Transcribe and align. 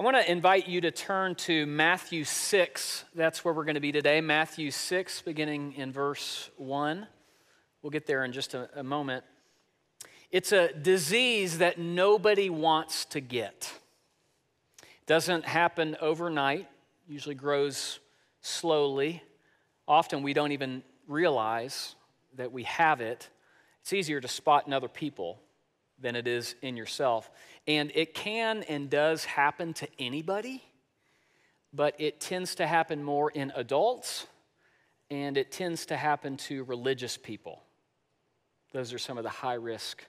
I 0.00 0.02
want 0.02 0.16
to 0.16 0.32
invite 0.32 0.66
you 0.66 0.80
to 0.80 0.90
turn 0.90 1.34
to 1.34 1.66
Matthew 1.66 2.24
6. 2.24 3.04
That's 3.14 3.44
where 3.44 3.52
we're 3.52 3.66
going 3.66 3.74
to 3.74 3.82
be 3.82 3.92
today. 3.92 4.22
Matthew 4.22 4.70
6, 4.70 5.20
beginning 5.20 5.74
in 5.74 5.92
verse 5.92 6.48
1. 6.56 7.06
We'll 7.82 7.90
get 7.90 8.06
there 8.06 8.24
in 8.24 8.32
just 8.32 8.54
a, 8.54 8.70
a 8.74 8.82
moment. 8.82 9.24
It's 10.30 10.52
a 10.52 10.72
disease 10.72 11.58
that 11.58 11.78
nobody 11.78 12.48
wants 12.48 13.04
to 13.10 13.20
get. 13.20 13.74
Doesn't 15.04 15.44
happen 15.44 15.98
overnight, 16.00 16.66
usually 17.06 17.34
grows 17.34 17.98
slowly. 18.40 19.22
Often 19.86 20.22
we 20.22 20.32
don't 20.32 20.52
even 20.52 20.82
realize 21.08 21.94
that 22.38 22.50
we 22.50 22.62
have 22.62 23.02
it. 23.02 23.28
It's 23.82 23.92
easier 23.92 24.22
to 24.22 24.28
spot 24.28 24.66
in 24.66 24.72
other 24.72 24.88
people 24.88 25.42
than 26.00 26.16
it 26.16 26.26
is 26.26 26.54
in 26.62 26.78
yourself. 26.78 27.30
And 27.70 27.92
it 27.94 28.14
can 28.14 28.64
and 28.64 28.90
does 28.90 29.24
happen 29.24 29.74
to 29.74 29.86
anybody, 29.96 30.60
but 31.72 31.94
it 32.00 32.18
tends 32.18 32.56
to 32.56 32.66
happen 32.66 33.04
more 33.04 33.30
in 33.30 33.52
adults 33.54 34.26
and 35.08 35.36
it 35.36 35.52
tends 35.52 35.86
to 35.86 35.96
happen 35.96 36.36
to 36.36 36.64
religious 36.64 37.16
people. 37.16 37.62
Those 38.72 38.92
are 38.92 38.98
some 38.98 39.18
of 39.18 39.22
the 39.22 39.30
high 39.30 39.54
risk 39.54 40.04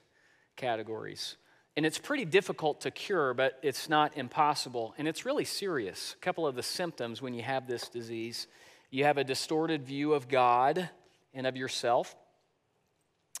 categories. 0.56 1.36
And 1.76 1.86
it's 1.86 1.98
pretty 1.98 2.24
difficult 2.24 2.80
to 2.80 2.90
cure, 2.90 3.32
but 3.32 3.60
it's 3.62 3.88
not 3.88 4.16
impossible. 4.16 4.92
And 4.98 5.06
it's 5.06 5.24
really 5.24 5.44
serious. 5.44 6.16
A 6.18 6.20
couple 6.20 6.48
of 6.48 6.56
the 6.56 6.64
symptoms 6.64 7.22
when 7.22 7.32
you 7.32 7.42
have 7.42 7.68
this 7.68 7.88
disease 7.88 8.48
you 8.90 9.04
have 9.04 9.18
a 9.18 9.24
distorted 9.24 9.84
view 9.84 10.14
of 10.14 10.28
God 10.28 10.90
and 11.32 11.46
of 11.46 11.56
yourself 11.56 12.16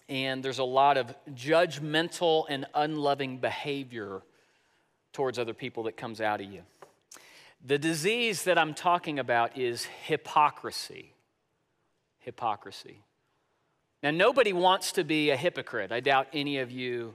and 0.08 0.42
there's 0.42 0.58
a 0.58 0.64
lot 0.64 0.96
of 0.96 1.14
judgmental 1.30 2.44
and 2.48 2.66
unloving 2.74 3.38
behavior 3.38 4.22
towards 5.12 5.38
other 5.38 5.54
people 5.54 5.84
that 5.84 5.96
comes 5.96 6.20
out 6.20 6.40
of 6.40 6.50
you. 6.50 6.62
The 7.64 7.78
disease 7.78 8.44
that 8.44 8.58
I'm 8.58 8.74
talking 8.74 9.18
about 9.18 9.56
is 9.56 9.84
hypocrisy. 9.84 11.14
Hypocrisy. 12.18 13.02
Now, 14.02 14.10
nobody 14.10 14.52
wants 14.52 14.92
to 14.92 15.04
be 15.04 15.30
a 15.30 15.36
hypocrite. 15.36 15.92
I 15.92 16.00
doubt 16.00 16.26
any 16.32 16.58
of 16.58 16.72
you 16.72 17.14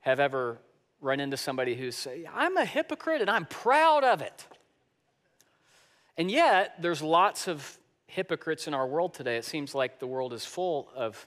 have 0.00 0.20
ever 0.20 0.58
run 1.00 1.18
into 1.18 1.36
somebody 1.36 1.74
who's 1.74 1.96
say, 1.96 2.24
I'm 2.32 2.56
a 2.56 2.64
hypocrite 2.64 3.20
and 3.20 3.30
I'm 3.30 3.46
proud 3.46 4.04
of 4.04 4.22
it. 4.22 4.46
And 6.16 6.30
yet, 6.30 6.74
there's 6.80 7.02
lots 7.02 7.48
of 7.48 7.78
hypocrites 8.06 8.68
in 8.68 8.74
our 8.74 8.86
world 8.86 9.14
today. 9.14 9.36
It 9.36 9.44
seems 9.44 9.74
like 9.74 9.98
the 9.98 10.06
world 10.06 10.32
is 10.32 10.44
full 10.44 10.88
of 10.94 11.26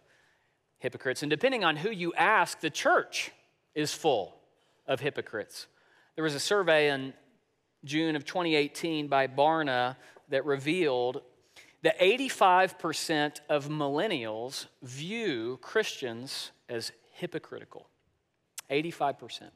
hypocrites. 0.84 1.24
And 1.24 1.30
depending 1.30 1.64
on 1.64 1.78
who 1.78 1.90
you 1.90 2.14
ask, 2.14 2.60
the 2.60 2.70
church 2.70 3.32
is 3.74 3.94
full 3.94 4.36
of 4.86 5.00
hypocrites. 5.00 5.66
There 6.16 6.24
was 6.24 6.36
a 6.36 6.40
survey 6.40 6.92
in 6.92 7.14
June 7.86 8.16
of 8.16 8.26
2018 8.26 9.08
by 9.08 9.28
Barna 9.28 9.96
that 10.30 10.46
revealed 10.46 11.22
that 11.82 11.98
85% 12.00 13.40
of 13.50 13.70
millennials 13.70 14.68
view 14.84 15.58
Christians 15.62 16.52
as 16.70 16.92
hypocritical. 17.14 17.88
85%. 18.70 19.50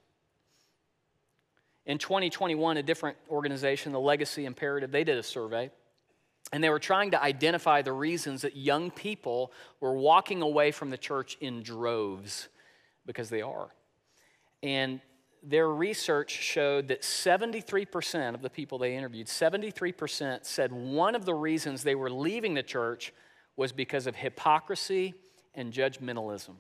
In 1.86 1.98
2021, 1.98 2.78
a 2.78 2.83
different 2.83 3.17
organization, 3.30 3.92
the 3.92 4.00
Legacy 4.00 4.45
Imperative, 4.45 4.92
they 4.92 5.03
did 5.03 5.17
a 5.17 5.23
survey 5.23 5.72
and 6.51 6.63
they 6.63 6.69
were 6.69 6.79
trying 6.79 7.11
to 7.11 7.21
identify 7.21 7.81
the 7.81 7.93
reasons 7.93 8.41
that 8.41 8.55
young 8.55 8.89
people 8.89 9.51
were 9.79 9.93
walking 9.93 10.41
away 10.41 10.71
from 10.71 10.89
the 10.89 10.97
church 10.97 11.37
in 11.41 11.61
droves, 11.61 12.47
because 13.05 13.29
they 13.29 13.41
are. 13.41 13.69
And 14.63 15.01
their 15.43 15.69
research 15.69 16.31
showed 16.31 16.87
that 16.87 17.01
73% 17.01 18.33
of 18.33 18.41
the 18.41 18.49
people 18.49 18.77
they 18.77 18.95
interviewed, 18.95 19.27
73% 19.27 20.45
said 20.45 20.71
one 20.71 21.15
of 21.15 21.25
the 21.25 21.33
reasons 21.33 21.83
they 21.83 21.95
were 21.95 22.09
leaving 22.09 22.53
the 22.53 22.63
church 22.63 23.13
was 23.55 23.71
because 23.71 24.07
of 24.07 24.15
hypocrisy 24.15 25.13
and 25.53 25.73
judgmentalism. 25.73 26.55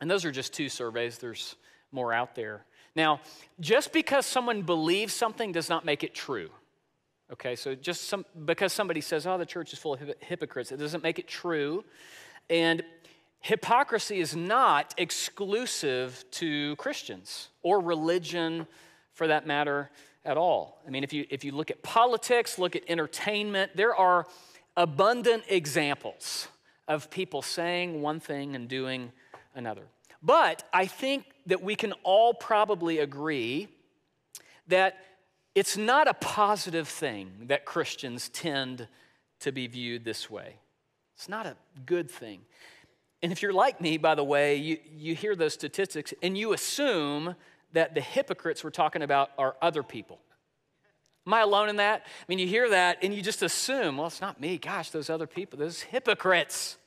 And 0.00 0.10
those 0.10 0.24
are 0.24 0.30
just 0.30 0.52
two 0.52 0.68
surveys, 0.68 1.18
there's 1.18 1.56
more 1.90 2.12
out 2.12 2.34
there. 2.34 2.64
Now, 2.94 3.20
just 3.60 3.92
because 3.92 4.26
someone 4.26 4.62
believes 4.62 5.12
something 5.12 5.52
does 5.52 5.68
not 5.68 5.84
make 5.84 6.04
it 6.04 6.14
true. 6.14 6.50
Okay, 7.32 7.56
so 7.56 7.74
just 7.74 8.08
some, 8.08 8.24
because 8.44 8.72
somebody 8.72 9.00
says, 9.00 9.26
oh, 9.26 9.38
the 9.38 9.46
church 9.46 9.72
is 9.72 9.78
full 9.78 9.94
of 9.94 10.00
hypocrites, 10.20 10.72
it 10.72 10.78
doesn't 10.78 11.02
make 11.02 11.18
it 11.18 11.28
true. 11.28 11.84
And 12.50 12.82
hypocrisy 13.40 14.20
is 14.20 14.36
not 14.36 14.94
exclusive 14.98 16.24
to 16.32 16.76
Christians 16.76 17.48
or 17.62 17.80
religion 17.80 18.66
for 19.14 19.26
that 19.26 19.46
matter 19.46 19.90
at 20.24 20.36
all. 20.36 20.82
I 20.86 20.90
mean, 20.90 21.04
if 21.04 21.12
you, 21.12 21.26
if 21.30 21.44
you 21.44 21.52
look 21.52 21.70
at 21.70 21.82
politics, 21.82 22.58
look 22.58 22.76
at 22.76 22.82
entertainment, 22.88 23.72
there 23.76 23.94
are 23.94 24.26
abundant 24.76 25.44
examples 25.48 26.48
of 26.88 27.10
people 27.10 27.42
saying 27.42 28.00
one 28.02 28.20
thing 28.20 28.54
and 28.54 28.68
doing 28.68 29.12
another. 29.54 29.82
But 30.22 30.62
I 30.72 30.86
think 30.86 31.24
that 31.46 31.62
we 31.62 31.74
can 31.74 31.92
all 32.04 32.32
probably 32.32 32.98
agree 32.98 33.68
that 34.68 34.96
it's 35.54 35.76
not 35.76 36.08
a 36.08 36.14
positive 36.14 36.88
thing 36.88 37.30
that 37.46 37.64
Christians 37.64 38.28
tend 38.28 38.88
to 39.40 39.52
be 39.52 39.66
viewed 39.66 40.04
this 40.04 40.30
way. 40.30 40.56
It's 41.14 41.28
not 41.28 41.46
a 41.46 41.56
good 41.84 42.10
thing. 42.10 42.40
And 43.22 43.30
if 43.30 43.42
you're 43.42 43.52
like 43.52 43.80
me, 43.80 43.98
by 43.98 44.14
the 44.14 44.24
way, 44.24 44.56
you, 44.56 44.78
you 44.96 45.14
hear 45.14 45.36
those 45.36 45.54
statistics 45.54 46.12
and 46.22 46.36
you 46.36 46.52
assume 46.52 47.36
that 47.72 47.94
the 47.94 48.00
hypocrites 48.00 48.64
we're 48.64 48.70
talking 48.70 49.02
about 49.02 49.30
are 49.38 49.56
other 49.62 49.82
people. 49.82 50.18
Am 51.26 51.34
I 51.34 51.40
alone 51.40 51.68
in 51.68 51.76
that? 51.76 52.02
I 52.04 52.24
mean, 52.28 52.38
you 52.38 52.48
hear 52.48 52.70
that 52.70 52.98
and 53.02 53.14
you 53.14 53.22
just 53.22 53.42
assume, 53.42 53.98
well, 53.98 54.08
it's 54.08 54.20
not 54.20 54.40
me. 54.40 54.58
Gosh, 54.58 54.90
those 54.90 55.08
other 55.08 55.26
people, 55.26 55.58
those 55.58 55.82
hypocrites. 55.82 56.78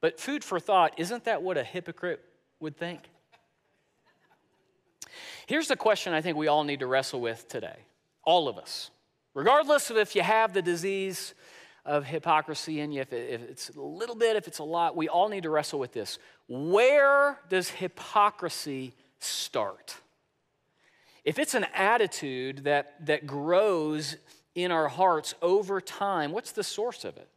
But 0.00 0.20
food 0.20 0.44
for 0.44 0.60
thought, 0.60 0.94
isn't 0.98 1.24
that 1.24 1.42
what 1.42 1.56
a 1.56 1.64
hypocrite 1.64 2.22
would 2.60 2.76
think? 2.76 3.08
Here's 5.48 5.68
the 5.68 5.76
question 5.76 6.12
I 6.12 6.20
think 6.20 6.36
we 6.36 6.46
all 6.46 6.62
need 6.62 6.80
to 6.80 6.86
wrestle 6.86 7.22
with 7.22 7.48
today, 7.48 7.78
all 8.22 8.48
of 8.48 8.58
us. 8.58 8.90
Regardless 9.32 9.88
of 9.88 9.96
if 9.96 10.14
you 10.14 10.20
have 10.20 10.52
the 10.52 10.60
disease 10.60 11.32
of 11.86 12.04
hypocrisy 12.04 12.80
in 12.80 12.92
you, 12.92 13.00
if, 13.00 13.14
it's 13.14 13.70
a 13.70 13.80
little 13.80 14.14
bit, 14.14 14.36
if 14.36 14.46
it's 14.46 14.58
a 14.58 14.64
lot, 14.64 14.94
we 14.94 15.08
all 15.08 15.30
need 15.30 15.44
to 15.44 15.50
wrestle 15.50 15.78
with 15.78 15.94
this. 15.94 16.18
Where 16.48 17.40
does 17.48 17.70
hypocrisy 17.70 18.92
start? 19.20 19.96
If 21.24 21.38
it's 21.38 21.54
an 21.54 21.64
attitude 21.74 22.64
that, 22.64 23.06
that 23.06 23.26
grows 23.26 24.18
in 24.54 24.70
our 24.70 24.88
hearts 24.88 25.34
over 25.40 25.80
time, 25.80 26.30
what's 26.30 26.52
the 26.52 26.62
source 26.62 27.06
of 27.06 27.16
it? 27.16 27.28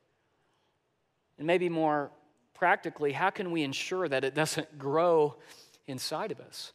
And 1.37 1.47
maybe 1.47 1.69
more 1.69 2.11
practically, 2.53 3.13
how 3.13 3.29
can 3.29 3.51
we 3.51 3.63
ensure 3.63 4.09
that 4.09 4.25
it 4.25 4.35
doesn't 4.35 4.77
grow 4.77 5.37
inside 5.87 6.33
of 6.33 6.41
us? 6.41 6.73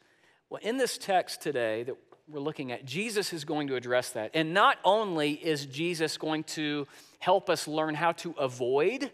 Well, 0.48 0.60
in 0.62 0.76
this 0.76 0.96
text 0.96 1.42
today 1.42 1.82
that 1.82 1.96
we're 2.28 2.40
looking 2.40 2.70
at, 2.70 2.84
Jesus 2.84 3.32
is 3.32 3.44
going 3.44 3.68
to 3.68 3.76
address 3.76 4.10
that. 4.10 4.30
And 4.34 4.54
not 4.54 4.78
only 4.84 5.32
is 5.32 5.66
Jesus 5.66 6.16
going 6.16 6.44
to 6.44 6.86
help 7.18 7.50
us 7.50 7.66
learn 7.66 7.94
how 7.94 8.12
to 8.12 8.32
avoid 8.38 9.10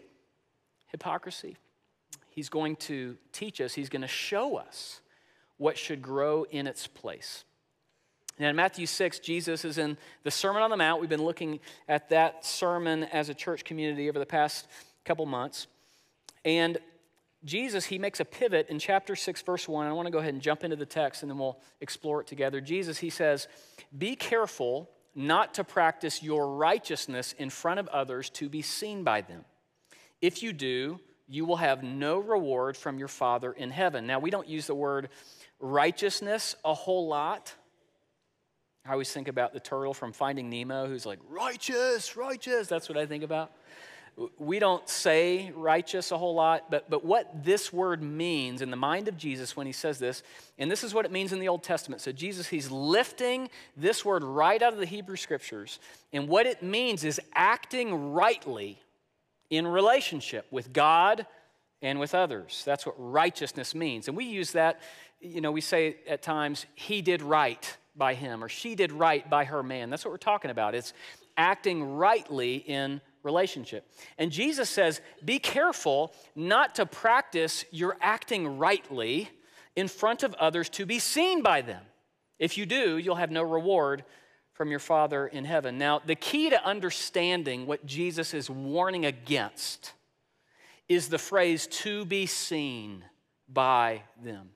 hypocrisy, 0.87 1.57
he's 2.29 2.49
going 2.49 2.75
to 2.75 3.17
teach 3.31 3.61
us, 3.61 3.73
he's 3.73 3.89
going 3.89 4.01
to 4.03 4.07
show 4.07 4.57
us 4.57 5.01
what 5.57 5.77
should 5.77 6.01
grow 6.01 6.43
in 6.43 6.67
its 6.67 6.87
place. 6.87 7.45
Now, 8.39 8.49
in 8.49 8.55
Matthew 8.55 8.87
6, 8.87 9.19
Jesus 9.19 9.63
is 9.63 9.77
in 9.77 9.97
the 10.23 10.31
Sermon 10.31 10.63
on 10.63 10.71
the 10.71 10.77
Mount. 10.77 10.99
We've 10.99 11.09
been 11.09 11.23
looking 11.23 11.59
at 11.87 12.09
that 12.09 12.43
sermon 12.43 13.03
as 13.05 13.29
a 13.29 13.33
church 13.33 13.63
community 13.63 14.09
over 14.09 14.17
the 14.17 14.25
past 14.25 14.67
couple 15.05 15.25
months. 15.27 15.67
And 16.43 16.79
Jesus, 17.45 17.85
he 17.85 17.99
makes 17.99 18.19
a 18.19 18.25
pivot 18.25 18.69
in 18.69 18.79
chapter 18.79 19.15
6, 19.15 19.41
verse 19.41 19.67
1. 19.67 19.85
I 19.85 19.91
want 19.91 20.05
to 20.05 20.11
go 20.11 20.19
ahead 20.19 20.33
and 20.33 20.41
jump 20.41 20.63
into 20.63 20.75
the 20.75 20.85
text 20.85 21.23
and 21.23 21.29
then 21.29 21.37
we'll 21.37 21.59
explore 21.81 22.21
it 22.21 22.27
together. 22.27 22.61
Jesus, 22.61 22.97
he 22.97 23.09
says, 23.09 23.47
Be 23.97 24.15
careful 24.15 24.89
not 25.15 25.53
to 25.55 25.63
practice 25.63 26.23
your 26.23 26.55
righteousness 26.55 27.33
in 27.37 27.49
front 27.49 27.79
of 27.79 27.87
others 27.89 28.29
to 28.31 28.49
be 28.49 28.61
seen 28.61 29.03
by 29.03 29.21
them. 29.21 29.43
If 30.21 30.41
you 30.41 30.53
do, 30.53 30.99
you 31.27 31.45
will 31.45 31.57
have 31.57 31.83
no 31.83 32.19
reward 32.19 32.77
from 32.77 32.97
your 32.97 33.07
Father 33.07 33.51
in 33.51 33.71
heaven. 33.71 34.07
Now, 34.07 34.19
we 34.19 34.29
don't 34.29 34.47
use 34.47 34.67
the 34.67 34.75
word 34.75 35.09
righteousness 35.59 36.55
a 36.63 36.73
whole 36.73 37.07
lot. 37.07 37.53
I 38.85 38.91
always 38.91 39.11
think 39.11 39.27
about 39.27 39.53
the 39.53 39.59
turtle 39.59 39.93
from 39.93 40.11
Finding 40.13 40.49
Nemo 40.49 40.87
who's 40.87 41.05
like, 41.05 41.19
righteous, 41.29 42.17
righteous. 42.17 42.67
That's 42.67 42.89
what 42.89 42.97
I 42.97 43.05
think 43.05 43.23
about 43.23 43.51
we 44.37 44.59
don't 44.59 44.87
say 44.87 45.51
righteous 45.55 46.11
a 46.11 46.17
whole 46.17 46.35
lot, 46.35 46.69
but, 46.69 46.89
but 46.89 47.03
what 47.03 47.43
this 47.43 47.73
word 47.73 48.03
means 48.03 48.61
in 48.61 48.69
the 48.69 48.77
mind 48.77 49.07
of 49.07 49.17
Jesus 49.17 49.55
when 49.55 49.65
he 49.65 49.73
says 49.73 49.97
this, 49.97 50.21
and 50.59 50.69
this 50.69 50.83
is 50.83 50.93
what 50.93 51.05
it 51.05 51.11
means 51.11 51.33
in 51.33 51.39
the 51.39 51.47
Old 51.47 51.63
Testament. 51.63 52.01
So, 52.01 52.11
Jesus, 52.11 52.47
he's 52.47 52.69
lifting 52.69 53.49
this 53.75 54.05
word 54.05 54.23
right 54.23 54.61
out 54.61 54.73
of 54.73 54.79
the 54.79 54.85
Hebrew 54.85 55.15
scriptures. 55.15 55.79
And 56.11 56.27
what 56.27 56.45
it 56.45 56.61
means 56.61 57.03
is 57.03 57.19
acting 57.33 58.13
rightly 58.13 58.79
in 59.49 59.65
relationship 59.65 60.45
with 60.51 60.73
God 60.73 61.25
and 61.81 61.99
with 61.99 62.13
others. 62.13 62.61
That's 62.65 62.85
what 62.85 62.95
righteousness 62.97 63.73
means. 63.73 64.07
And 64.07 64.15
we 64.15 64.25
use 64.25 64.51
that, 64.51 64.79
you 65.21 65.41
know, 65.41 65.51
we 65.51 65.61
say 65.61 65.97
at 66.07 66.21
times, 66.21 66.65
he 66.75 67.01
did 67.01 67.21
right 67.21 67.77
by 67.95 68.13
him, 68.13 68.43
or 68.43 68.49
she 68.49 68.75
did 68.75 68.91
right 68.91 69.27
by 69.27 69.45
her 69.45 69.63
man. 69.63 69.89
That's 69.89 70.05
what 70.05 70.11
we're 70.11 70.17
talking 70.17 70.51
about. 70.51 70.75
It's 70.75 70.93
acting 71.35 71.95
rightly 71.95 72.57
in 72.57 73.01
relationship. 73.23 73.89
And 74.17 74.31
Jesus 74.31 74.69
says, 74.69 75.01
Be 75.23 75.39
careful 75.39 76.13
not 76.35 76.75
to 76.75 76.85
practice 76.85 77.65
your 77.71 77.97
acting 78.01 78.57
rightly 78.57 79.29
in 79.75 79.87
front 79.87 80.23
of 80.23 80.33
others 80.35 80.69
to 80.69 80.85
be 80.85 80.99
seen 80.99 81.41
by 81.41 81.61
them. 81.61 81.83
If 82.39 82.57
you 82.57 82.65
do, 82.65 82.97
you'll 82.97 83.15
have 83.15 83.31
no 83.31 83.43
reward 83.43 84.03
from 84.53 84.69
your 84.69 84.79
Father 84.79 85.27
in 85.27 85.45
heaven. 85.45 85.77
Now, 85.77 86.01
the 86.05 86.15
key 86.15 86.49
to 86.49 86.63
understanding 86.63 87.65
what 87.65 87.85
Jesus 87.85 88.33
is 88.33 88.49
warning 88.49 89.05
against 89.05 89.93
is 90.87 91.09
the 91.09 91.17
phrase 91.17 91.65
to 91.67 92.05
be 92.05 92.25
seen 92.25 93.03
by 93.47 94.03
them. 94.21 94.49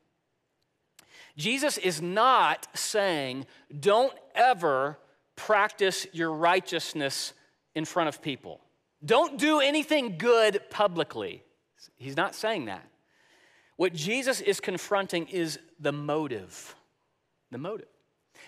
Jesus 1.36 1.78
is 1.78 2.02
not 2.02 2.68
saying, 2.76 3.46
don't 3.80 4.14
ever 4.36 4.98
practice 5.36 6.08
your 6.12 6.32
righteousness 6.32 7.34
in 7.76 7.86
front 7.86 8.10
of 8.10 8.22
people. 8.22 8.62
Don't 9.06 9.38
do 9.38 9.60
anything 9.60 10.18
good 10.18 10.62
publicly. 10.70 11.44
He's 11.98 12.18
not 12.18 12.36
saying 12.36 12.66
that. 12.66 12.88
What 13.76 13.94
Jesus 13.94 14.42
is 14.42 14.60
confronting 14.60 15.28
is 15.28 15.60
the 15.80 15.92
motive. 15.92 16.76
The 17.52 17.60
motive. 17.60 17.88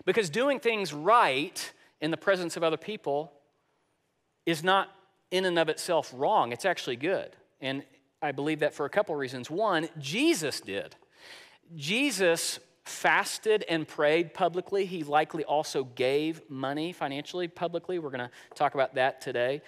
Because 0.06 0.30
doing 0.30 0.60
things 0.60 0.94
right 0.94 1.71
in 2.01 2.12
the 2.12 2.18
presence 2.18 2.57
of 2.57 2.63
other 2.63 2.77
people 2.77 3.31
is 4.45 4.63
not 4.63 4.89
in 5.31 5.45
and 5.45 5.60
of 5.60 5.69
itself 5.69 6.12
wrong, 6.16 6.51
it's 6.51 6.66
actually 6.66 6.95
good. 6.95 7.36
And 7.62 7.83
I 8.21 8.31
believe 8.31 8.60
that 8.60 8.74
for 8.74 8.86
a 8.86 8.89
couple 8.89 9.16
reasons. 9.16 9.50
One, 9.50 9.89
Jesus 10.00 10.60
did. 10.62 10.95
Jesus 11.75 12.60
fasted 12.90 13.64
and 13.70 13.88
prayed 13.88 14.34
publicly. 14.34 14.86
He 14.86 15.04
likely 15.04 15.46
also 15.46 15.84
gave 15.84 16.42
money 16.50 16.92
financially 16.92 17.48
publicly. 17.48 18.00
We're 18.00 18.10
going 18.10 18.28
to 18.28 18.32
talk 18.56 18.74
about 18.74 18.96
that 18.96 19.22
today. 19.22 19.62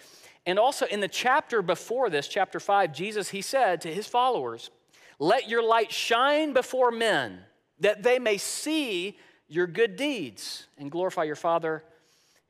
And 0.46 0.58
also 0.58 0.86
in 0.88 1.00
the 1.00 1.08
chapter 1.08 1.62
before 1.62 2.10
this, 2.10 2.28
chapter 2.28 2.60
5, 2.60 2.92
Jesus 2.92 3.30
he 3.30 3.42
said 3.42 3.82
to 3.82 3.94
his 3.94 4.08
followers, 4.08 4.72
"Let 5.20 5.48
your 5.48 5.64
light 5.64 5.92
shine 5.92 6.52
before 6.52 6.92
men, 6.92 7.46
that 7.80 8.04
they 8.04 8.20
may 8.20 8.38
see 8.38 9.18
your 9.48 9.68
good 9.68 9.96
deeds 9.96 10.68
and 10.78 10.90
glorify 10.90 11.24
your 11.24 11.36
Father 11.36 11.84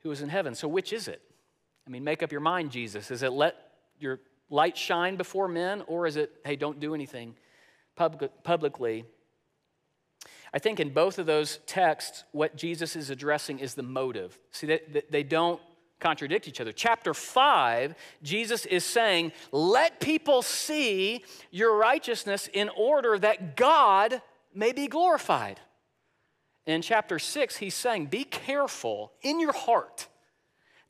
who 0.00 0.10
is 0.10 0.22
in 0.22 0.30
heaven." 0.30 0.54
So 0.54 0.68
which 0.68 0.92
is 0.92 1.06
it? 1.06 1.20
I 1.86 1.90
mean, 1.90 2.02
make 2.02 2.22
up 2.22 2.32
your 2.32 2.40
mind, 2.40 2.70
Jesus. 2.70 3.10
Is 3.10 3.22
it 3.22 3.32
let 3.32 3.72
your 3.98 4.20
light 4.48 4.76
shine 4.76 5.16
before 5.16 5.48
men 5.48 5.82
or 5.86 6.06
is 6.06 6.16
it 6.16 6.32
hey, 6.44 6.56
don't 6.56 6.80
do 6.80 6.94
anything 6.94 7.36
publicly 7.94 9.04
I 10.54 10.58
think 10.58 10.80
in 10.80 10.90
both 10.90 11.18
of 11.18 11.26
those 11.26 11.60
texts, 11.66 12.24
what 12.32 12.56
Jesus 12.56 12.94
is 12.94 13.10
addressing 13.10 13.58
is 13.58 13.74
the 13.74 13.82
motive. 13.82 14.38
See, 14.50 14.66
they, 14.66 15.02
they 15.10 15.22
don't 15.22 15.60
contradict 15.98 16.48
each 16.48 16.60
other. 16.60 16.72
Chapter 16.72 17.14
5, 17.14 17.94
Jesus 18.22 18.66
is 18.66 18.84
saying, 18.84 19.32
Let 19.50 20.00
people 20.00 20.42
see 20.42 21.24
your 21.50 21.76
righteousness 21.76 22.50
in 22.52 22.68
order 22.76 23.18
that 23.18 23.56
God 23.56 24.20
may 24.54 24.72
be 24.72 24.88
glorified. 24.88 25.60
In 26.66 26.82
chapter 26.82 27.18
6, 27.18 27.56
he's 27.56 27.74
saying, 27.74 28.06
Be 28.06 28.24
careful 28.24 29.12
in 29.22 29.40
your 29.40 29.52
heart 29.52 30.08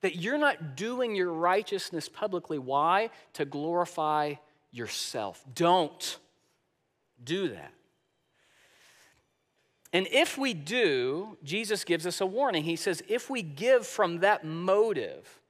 that 0.01 0.17
you're 0.17 0.39
not 0.39 0.77
doing 0.77 1.15
your 1.15 1.33
righteousness 1.33 2.09
publicly. 2.09 2.59
Why? 2.59 3.11
To 3.35 3.45
glorify 3.45 4.35
yourself. 4.73 5.45
Don't 5.55 6.19
do 7.23 7.49
that. 7.51 7.73
And 9.93 10.09
if 10.11 10.39
we 10.39 10.55
do, 10.55 11.37
Jesus 11.45 11.85
gives 11.85 12.07
us 12.07 12.21
a 12.21 12.27
warning. 12.27 12.65
He 12.65 12.77
says, 12.77 13.03
if 13.09 13.29
we 13.29 13.43
give 13.43 13.87
from 13.87 14.21
that 14.21 14.45
motive, 14.45 15.41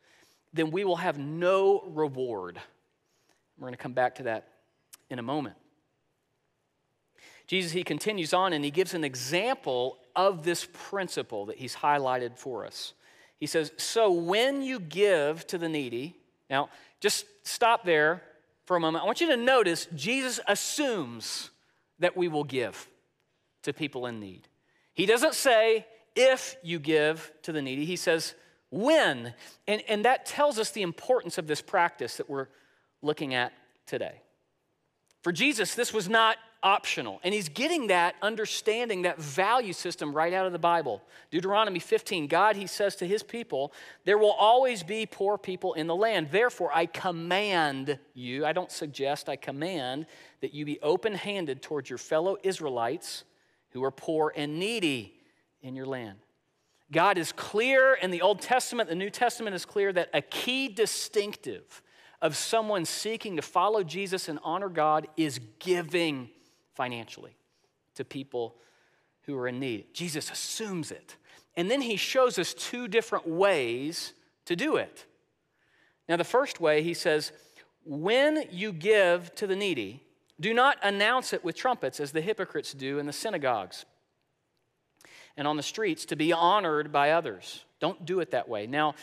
then 0.53 0.71
we 0.71 0.85
will 0.85 0.97
have 0.97 1.19
no 1.19 1.85
reward. 1.87 2.61
We're 3.57 3.67
going 3.67 3.75
to 3.75 3.83
come 3.83 3.93
back 3.93 4.17
to 4.17 4.25
that 4.25 4.49
in 5.11 5.19
a 5.19 5.23
moment. 5.23 5.57
Jesus, 7.47 7.71
he 7.73 7.85
continues 7.85 8.33
on 8.33 8.53
and 8.53 8.65
he 8.65 8.71
gives 8.71 8.95
an 8.95 9.05
example 9.05 9.99
of 10.17 10.43
this 10.43 10.67
principle 10.73 11.47
that 11.47 11.59
he's 11.59 11.77
highlighted 11.77 12.37
for 12.37 12.67
us. 12.67 12.95
He 13.39 13.47
says, 13.47 13.73
So 13.77 14.11
when 14.11 14.63
you 14.63 14.81
give 14.81 15.47
to 15.49 15.59
the 15.59 15.69
needy, 15.69 16.17
now 16.49 16.69
just 17.01 17.27
stop 17.45 17.85
there 17.85 18.23
for 18.65 18.77
a 18.77 18.81
moment. 18.81 19.03
I 19.03 19.07
want 19.07 19.21
you 19.21 19.29
to 19.29 19.37
notice 19.37 19.87
Jesus 19.95 20.41
assumes 20.49 21.51
that 21.99 22.17
we 22.17 22.29
will 22.29 22.45
give 22.45 22.89
to 23.63 23.73
people 23.73 24.07
in 24.07 24.21
need. 24.21 24.49
He 24.95 25.07
doesn't 25.07 25.35
say, 25.35 25.87
if 26.15 26.57
you 26.63 26.79
give 26.79 27.33
to 27.43 27.53
the 27.53 27.63
needy, 27.63 27.85
he 27.85 27.97
says, 27.97 28.35
when. 28.71 29.35
And, 29.67 29.83
and 29.89 30.05
that 30.05 30.27
tells 30.27 30.59
us 30.59 30.71
the 30.71 30.83
importance 30.83 31.39
of 31.39 31.47
this 31.47 31.61
practice 31.63 32.17
that 32.17 32.29
we're 32.29 32.49
looking 33.03 33.35
at 33.35 33.53
today. 33.87 34.21
For 35.23 35.33
Jesus, 35.33 35.75
this 35.75 35.93
was 35.93 36.09
not 36.09 36.37
optional. 36.63 37.21
And 37.25 37.35
he's 37.35 37.49
getting 37.49 37.89
that 37.89 38.15
understanding, 38.23 39.03
that 39.03 39.21
value 39.21 39.73
system 39.73 40.13
right 40.13 40.33
out 40.33 40.47
of 40.47 40.53
the 40.53 40.59
Bible. 40.59 41.03
Deuteronomy 41.31 41.81
15, 41.81 42.29
God, 42.29 42.57
he 42.57 42.67
says 42.67 42.97
to 42.97 43.07
his 43.07 43.23
people, 43.23 43.73
there 44.05 44.19
will 44.19 44.33
always 44.33 44.83
be 44.83 45.07
poor 45.07 45.37
people 45.39 45.75
in 45.75 45.87
the 45.87 45.95
land. 45.95 46.29
Therefore, 46.31 46.71
I 46.73 46.87
command 46.87 47.99
you, 48.15 48.47
I 48.47 48.53
don't 48.53 48.71
suggest, 48.71 49.29
I 49.29 49.37
command 49.37 50.07
that 50.41 50.55
you 50.55 50.65
be 50.65 50.81
open 50.81 51.15
handed 51.15 51.63
towards 51.63 51.91
your 51.91 51.99
fellow 51.99 52.37
Israelites 52.43 53.25
who 53.73 53.85
are 53.85 53.91
poor 53.91 54.33
and 54.37 54.59
needy 54.59 55.15
in 55.63 55.75
your 55.75 55.87
land. 55.87 56.19
God 56.91 57.17
is 57.17 57.33
clear 57.33 57.95
in 57.95 58.11
the 58.11 58.21
Old 58.21 58.41
Testament, 58.41 58.89
the 58.89 58.95
New 58.95 59.11
Testament 59.11 59.57
is 59.57 59.65
clear 59.65 59.93
that 59.93 60.11
a 60.13 60.21
key 60.21 60.69
distinctive 60.69 61.83
of 62.21 62.37
someone 62.37 62.85
seeking 62.85 63.37
to 63.37 63.43
follow 63.43 63.83
Jesus 63.83 64.29
and 64.29 64.39
honor 64.45 64.69
God 64.69 65.09
is 65.17 65.41
giving 65.59 66.29
financially 66.75 67.35
to 67.95 68.05
people 68.05 68.57
who 69.23 69.37
are 69.37 69.49
in 69.49 69.59
need. 69.59 69.93
Jesus 69.95 70.31
assumes 70.31 70.91
it. 70.91 71.17
And 71.57 71.71
then 71.71 71.81
he 71.81 71.97
shows 71.97 72.39
us 72.39 72.55
two 72.55 72.89
different 72.89 73.27
ways 73.27 74.13
to 74.47 74.57
do 74.57 74.77
it. 74.77 75.07
Now, 76.09 76.17
the 76.17 76.25
first 76.25 76.61
way, 76.61 76.83
he 76.83 76.95
says, 76.95 77.33
when 77.85 78.45
you 78.51 78.73
give 78.73 79.35
to 79.37 79.47
the 79.47 79.57
needy, 79.57 80.03
do 80.41 80.55
not 80.55 80.79
announce 80.83 81.33
it 81.33 81.45
with 81.45 81.57
trumpets 81.57 82.01
as 82.01 82.13
the 82.13 82.21
hypocrites 82.21 82.73
do 82.73 82.99
in 82.99 83.07
the 83.07 83.13
synagogues 83.13 83.85
and 85.37 85.47
on 85.47 85.57
the 85.57 85.63
streets 85.63 86.05
to 86.07 86.17
be 86.17 86.33
honored 86.33 86.93
by 86.93 87.11
others. 87.11 87.65
Don't 87.81 88.05
do 88.05 88.21
it 88.21 88.31
that 88.33 88.49
way. 88.49 88.67
Now, 88.67 88.95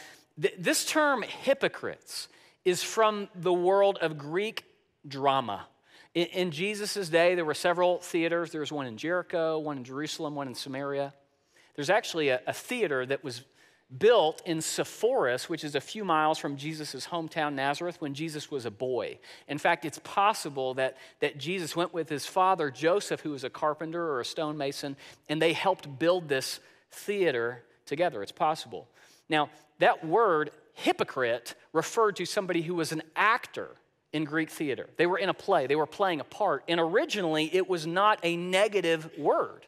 th- 0.42 0.56
this 0.58 0.86
term 0.86 1.24
hypocrites 1.24 2.28
is 2.66 2.84
from 2.84 3.30
the 3.36 3.54
world 3.54 3.98
of 4.02 4.18
Greek 4.18 4.66
drama. 5.08 5.68
In, 6.14 6.28
in 6.28 6.52
Jesus' 6.52 7.10
day, 7.10 7.36
there 7.36 7.46
were 7.46 7.54
several 7.54 8.00
theaters. 8.00 8.52
There 8.52 8.62
was 8.62 8.72
one 8.72 8.86
in 8.86 8.98
Jericho, 8.98 9.60
one 9.60 9.78
in 9.78 9.84
Jerusalem, 9.84 10.36
one 10.36 10.48
in 10.48 10.56
Samaria. 10.56 11.14
There's 11.76 11.90
actually 11.90 12.30
a, 12.30 12.42
a 12.46 12.54
theater 12.54 13.06
that 13.06 13.24
was 13.24 13.44
built 13.98 14.42
in 14.46 14.62
Sepphoris, 14.62 15.50
which 15.50 15.64
is 15.64 15.74
a 15.74 15.82
few 15.82 16.06
miles 16.06 16.38
from 16.38 16.58
Jesus' 16.58 17.08
hometown, 17.08 17.54
Nazareth, 17.54 18.00
when 18.00 18.14
Jesus 18.14 18.52
was 18.52 18.66
a 18.66 18.72
boy. 18.72 19.18
In 19.48 19.58
fact, 19.58 19.84
it's 19.84 20.00
possible 20.04 20.76
that, 20.76 20.98
that 21.22 21.40
Jesus 21.40 21.76
went 21.76 21.94
with 21.94 22.08
his 22.08 22.26
father, 22.26 22.70
Joseph, 22.70 23.22
who 23.22 23.32
was 23.32 23.44
a 23.44 23.50
carpenter 23.50 24.12
or 24.12 24.20
a 24.20 24.26
stonemason, 24.26 24.96
and 25.28 25.42
they 25.42 25.54
helped 25.54 25.98
build 25.98 26.30
this 26.30 26.60
theater 26.92 27.64
together. 27.86 28.22
It's 28.22 28.32
possible. 28.32 28.88
Now, 29.28 29.50
that 29.80 30.06
word, 30.06 30.52
hypocrite, 30.74 31.56
referred 31.74 32.16
to 32.18 32.26
somebody 32.26 32.62
who 32.62 32.76
was 32.76 32.92
an 32.92 33.02
actor 33.16 33.70
in 34.14 34.24
Greek 34.24 34.52
theater. 34.52 34.88
They 34.98 35.08
were 35.08 35.18
in 35.18 35.30
a 35.30 35.34
play, 35.34 35.66
they 35.66 35.76
were 35.76 35.88
playing 35.88 36.20
a 36.20 36.24
part, 36.24 36.64
and 36.68 36.80
originally 36.80 37.50
it 37.54 37.68
was 37.68 37.88
not 37.88 38.20
a 38.22 38.38
negative 38.38 39.10
word. 39.18 39.66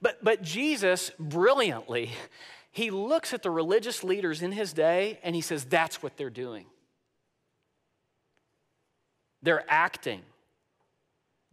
But, 0.00 0.22
but 0.22 0.42
Jesus 0.42 1.10
brilliantly 1.18 2.10
he 2.76 2.90
looks 2.90 3.32
at 3.32 3.42
the 3.42 3.50
religious 3.50 4.04
leaders 4.04 4.42
in 4.42 4.52
his 4.52 4.74
day 4.74 5.18
and 5.22 5.34
he 5.34 5.40
says, 5.40 5.64
that's 5.64 6.02
what 6.02 6.18
they're 6.18 6.28
doing. 6.28 6.66
They're 9.42 9.64
acting. 9.66 10.20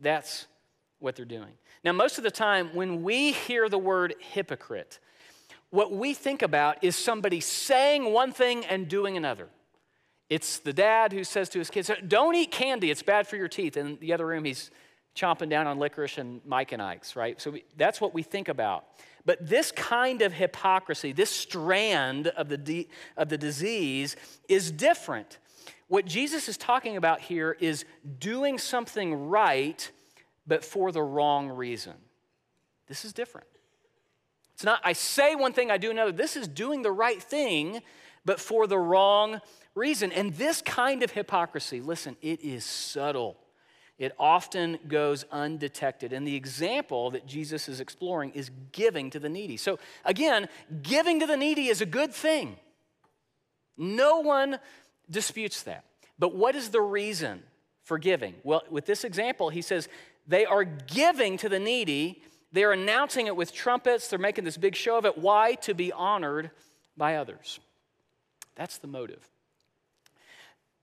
That's 0.01 0.47
what 0.99 1.15
they're 1.15 1.23
doing. 1.23 1.53
Now, 1.81 1.93
most 1.93 2.17
of 2.17 2.25
the 2.25 2.31
time, 2.31 2.71
when 2.73 3.03
we 3.03 3.31
hear 3.31 3.69
the 3.69 3.77
word 3.77 4.15
hypocrite, 4.19 4.99
what 5.69 5.93
we 5.93 6.13
think 6.13 6.41
about 6.41 6.83
is 6.83 6.97
somebody 6.97 7.39
saying 7.39 8.11
one 8.11 8.33
thing 8.33 8.65
and 8.65 8.89
doing 8.89 9.15
another. 9.15 9.47
It's 10.29 10.59
the 10.59 10.73
dad 10.73 11.13
who 11.13 11.23
says 11.23 11.47
to 11.49 11.59
his 11.59 11.69
kids, 11.69 11.89
Don't 12.05 12.35
eat 12.35 12.51
candy, 12.51 12.91
it's 12.91 13.01
bad 13.01 13.27
for 13.27 13.37
your 13.37 13.47
teeth. 13.47 13.77
In 13.77 13.97
the 14.01 14.11
other 14.11 14.27
room, 14.27 14.43
he's 14.43 14.71
chomping 15.15 15.49
down 15.49 15.67
on 15.67 15.79
licorice 15.79 16.17
and 16.17 16.41
Mike 16.45 16.73
and 16.73 16.81
Ike's, 16.81 17.15
right? 17.15 17.39
So 17.39 17.51
we, 17.51 17.63
that's 17.77 18.01
what 18.01 18.13
we 18.13 18.23
think 18.23 18.49
about. 18.49 18.83
But 19.25 19.47
this 19.47 19.71
kind 19.71 20.21
of 20.21 20.33
hypocrisy, 20.33 21.13
this 21.13 21.29
strand 21.29 22.27
of 22.27 22.49
the, 22.49 22.57
de- 22.57 22.89
of 23.15 23.29
the 23.29 23.37
disease, 23.37 24.15
is 24.49 24.71
different. 24.71 25.39
What 25.87 26.05
Jesus 26.05 26.49
is 26.49 26.57
talking 26.57 26.97
about 26.97 27.21
here 27.21 27.55
is 27.59 27.85
doing 28.19 28.57
something 28.57 29.27
right, 29.27 29.89
but 30.45 30.65
for 30.65 30.91
the 30.91 31.01
wrong 31.01 31.49
reason. 31.49 31.93
This 32.87 33.05
is 33.05 33.13
different. 33.13 33.47
It's 34.55 34.63
not, 34.63 34.81
I 34.83 34.93
say 34.93 35.35
one 35.35 35.53
thing, 35.53 35.71
I 35.71 35.77
do 35.77 35.91
another. 35.91 36.11
This 36.11 36.35
is 36.35 36.47
doing 36.47 36.81
the 36.81 36.91
right 36.91 37.21
thing, 37.21 37.81
but 38.25 38.39
for 38.39 38.67
the 38.67 38.77
wrong 38.77 39.41
reason. 39.75 40.11
And 40.11 40.33
this 40.33 40.61
kind 40.61 41.01
of 41.01 41.11
hypocrisy, 41.11 41.81
listen, 41.81 42.17
it 42.21 42.41
is 42.41 42.65
subtle. 42.65 43.37
It 43.99 44.13
often 44.17 44.79
goes 44.87 45.23
undetected. 45.31 46.13
And 46.13 46.27
the 46.27 46.35
example 46.35 47.11
that 47.11 47.27
Jesus 47.27 47.69
is 47.69 47.79
exploring 47.79 48.31
is 48.31 48.49
giving 48.71 49.09
to 49.11 49.19
the 49.19 49.29
needy. 49.29 49.55
So, 49.55 49.79
again, 50.03 50.49
giving 50.81 51.19
to 51.19 51.27
the 51.27 51.37
needy 51.37 51.67
is 51.67 51.79
a 51.79 51.85
good 51.85 52.11
thing. 52.11 52.57
No 53.77 54.19
one 54.19 54.59
disputes 55.09 55.63
that. 55.63 55.85
But 56.17 56.35
what 56.35 56.55
is 56.55 56.69
the 56.69 56.81
reason 56.81 57.43
for 57.83 57.97
giving? 57.97 58.35
Well, 58.43 58.63
with 58.69 58.85
this 58.85 59.03
example, 59.03 59.49
he 59.49 59.61
says 59.61 59.87
they 60.27 60.45
are 60.45 60.63
giving 60.63 61.37
to 61.37 61.49
the 61.49 61.59
needy. 61.59 62.23
They're 62.51 62.71
announcing 62.71 63.27
it 63.27 63.35
with 63.35 63.53
trumpets. 63.53 64.07
They're 64.07 64.19
making 64.19 64.43
this 64.43 64.57
big 64.57 64.75
show 64.75 64.97
of 64.97 65.05
it. 65.05 65.17
Why? 65.17 65.55
To 65.55 65.73
be 65.73 65.91
honored 65.91 66.51
by 66.97 67.15
others. 67.17 67.59
That's 68.55 68.77
the 68.77 68.87
motive. 68.87 69.27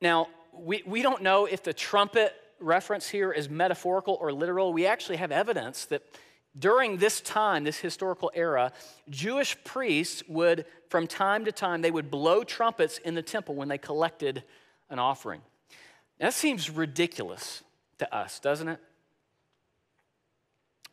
Now, 0.00 0.28
we, 0.52 0.82
we 0.86 1.02
don't 1.02 1.22
know 1.22 1.46
if 1.46 1.62
the 1.62 1.72
trumpet 1.72 2.34
reference 2.60 3.08
here 3.08 3.32
is 3.32 3.48
metaphorical 3.48 4.18
or 4.20 4.32
literal. 4.32 4.72
We 4.72 4.86
actually 4.86 5.16
have 5.16 5.32
evidence 5.32 5.86
that 5.86 6.02
during 6.58 6.96
this 6.96 7.20
time, 7.20 7.64
this 7.64 7.78
historical 7.78 8.30
era, 8.34 8.72
Jewish 9.08 9.56
priests 9.64 10.22
would, 10.28 10.64
from 10.88 11.06
time 11.06 11.44
to 11.44 11.52
time, 11.52 11.80
they 11.80 11.90
would 11.90 12.10
blow 12.10 12.42
trumpets 12.42 12.98
in 12.98 13.14
the 13.14 13.22
temple 13.22 13.54
when 13.54 13.68
they 13.68 13.78
collected 13.78 14.42
an 14.88 14.98
offering. 14.98 15.40
That 16.18 16.34
seems 16.34 16.68
ridiculous 16.68 17.62
to 17.98 18.14
us, 18.14 18.40
doesn't 18.40 18.68
it? 18.68 18.80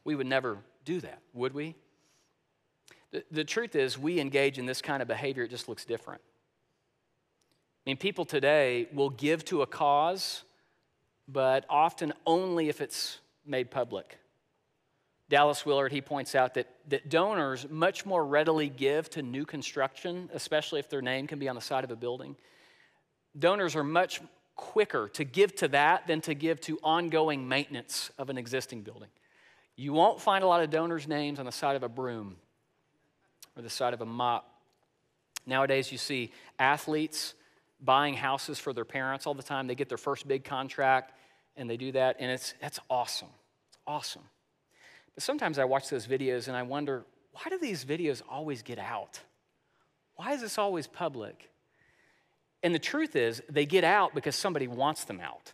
We 0.03 0.15
would 0.15 0.27
never 0.27 0.59
do 0.85 1.01
that, 1.01 1.19
would 1.33 1.53
we? 1.53 1.75
The, 3.11 3.23
the 3.31 3.43
truth 3.43 3.75
is, 3.75 3.97
we 3.97 4.19
engage 4.19 4.59
in 4.59 4.65
this 4.65 4.81
kind 4.81 5.01
of 5.01 5.07
behavior, 5.07 5.43
it 5.43 5.49
just 5.49 5.67
looks 5.67 5.85
different. 5.85 6.21
I 7.85 7.89
mean, 7.89 7.97
people 7.97 8.25
today 8.25 8.87
will 8.93 9.09
give 9.09 9.43
to 9.45 9.63
a 9.63 9.67
cause, 9.67 10.43
but 11.27 11.65
often 11.69 12.13
only 12.25 12.69
if 12.69 12.81
it's 12.81 13.19
made 13.45 13.71
public. 13.71 14.17
Dallas 15.29 15.65
Willard, 15.65 15.91
he 15.91 16.01
points 16.01 16.35
out 16.35 16.53
that, 16.53 16.67
that 16.87 17.09
donors 17.09 17.67
much 17.69 18.05
more 18.05 18.25
readily 18.25 18.69
give 18.69 19.09
to 19.11 19.21
new 19.21 19.45
construction, 19.45 20.29
especially 20.33 20.79
if 20.79 20.89
their 20.89 21.01
name 21.01 21.27
can 21.27 21.37
be 21.37 21.49
on 21.49 21.55
the 21.55 21.61
side 21.61 21.83
of 21.83 21.91
a 21.91 21.95
building. 21.95 22.37
Donors 23.37 23.75
are 23.75 23.83
much 23.83 24.21
quicker 24.55 25.09
to 25.09 25.23
give 25.25 25.53
to 25.55 25.67
that 25.67 26.07
than 26.07 26.21
to 26.21 26.33
give 26.33 26.61
to 26.61 26.79
ongoing 26.81 27.47
maintenance 27.47 28.09
of 28.17 28.29
an 28.29 28.37
existing 28.37 28.81
building. 28.81 29.09
You 29.75 29.93
won't 29.93 30.19
find 30.19 30.43
a 30.43 30.47
lot 30.47 30.63
of 30.63 30.69
donors' 30.69 31.07
names 31.07 31.39
on 31.39 31.45
the 31.45 31.51
side 31.51 31.75
of 31.75 31.83
a 31.83 31.89
broom 31.89 32.37
or 33.55 33.61
the 33.61 33.69
side 33.69 33.93
of 33.93 34.01
a 34.01 34.05
mop. 34.05 34.49
Nowadays, 35.45 35.91
you 35.91 35.97
see 35.97 36.31
athletes 36.57 37.33
buying 37.79 38.13
houses 38.15 38.59
for 38.59 38.73
their 38.73 38.85
parents 38.85 39.27
all 39.27 39.33
the 39.33 39.43
time. 39.43 39.67
They 39.67 39.75
get 39.75 39.89
their 39.89 39.97
first 39.97 40.27
big 40.27 40.43
contract 40.43 41.13
and 41.55 41.69
they 41.69 41.77
do 41.77 41.91
that, 41.93 42.17
and 42.19 42.29
it's, 42.29 42.53
it's 42.61 42.79
awesome. 42.87 43.29
It's 43.69 43.79
awesome. 43.87 44.21
But 45.15 45.23
sometimes 45.23 45.57
I 45.57 45.65
watch 45.65 45.89
those 45.89 46.05
videos 46.05 46.47
and 46.47 46.55
I 46.55 46.61
wonder 46.61 47.03
why 47.31 47.49
do 47.49 47.57
these 47.57 47.83
videos 47.83 48.21
always 48.29 48.61
get 48.61 48.79
out? 48.79 49.19
Why 50.15 50.33
is 50.33 50.41
this 50.41 50.57
always 50.57 50.87
public? 50.87 51.49
And 52.63 52.73
the 52.73 52.79
truth 52.79 53.15
is, 53.15 53.41
they 53.49 53.65
get 53.65 53.83
out 53.83 54.15
because 54.15 54.35
somebody 54.35 54.67
wants 54.67 55.03
them 55.03 55.19
out. 55.19 55.53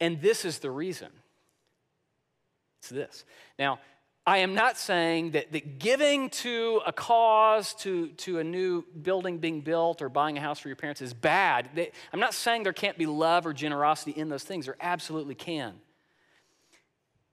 And 0.00 0.20
this 0.20 0.44
is 0.44 0.58
the 0.58 0.70
reason. 0.70 1.08
It's 2.80 2.90
this. 2.90 3.24
Now, 3.58 3.78
I 4.24 4.38
am 4.38 4.54
not 4.54 4.78
saying 4.78 5.32
that, 5.32 5.50
that 5.50 5.80
giving 5.80 6.30
to 6.30 6.80
a 6.86 6.92
cause, 6.92 7.74
to, 7.80 8.08
to 8.08 8.38
a 8.38 8.44
new 8.44 8.84
building 9.02 9.38
being 9.38 9.62
built, 9.62 10.00
or 10.00 10.08
buying 10.08 10.38
a 10.38 10.40
house 10.40 10.60
for 10.60 10.68
your 10.68 10.76
parents 10.76 11.02
is 11.02 11.12
bad. 11.12 11.70
They, 11.74 11.90
I'm 12.12 12.20
not 12.20 12.32
saying 12.32 12.62
there 12.62 12.72
can't 12.72 12.96
be 12.96 13.06
love 13.06 13.46
or 13.46 13.52
generosity 13.52 14.12
in 14.12 14.28
those 14.28 14.44
things. 14.44 14.66
There 14.66 14.76
absolutely 14.80 15.34
can. 15.34 15.74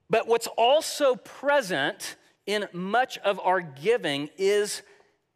But 0.08 0.26
what's 0.26 0.48
also 0.48 1.14
present 1.14 2.16
in 2.44 2.66
much 2.72 3.18
of 3.18 3.38
our 3.38 3.60
giving 3.60 4.28
is 4.36 4.82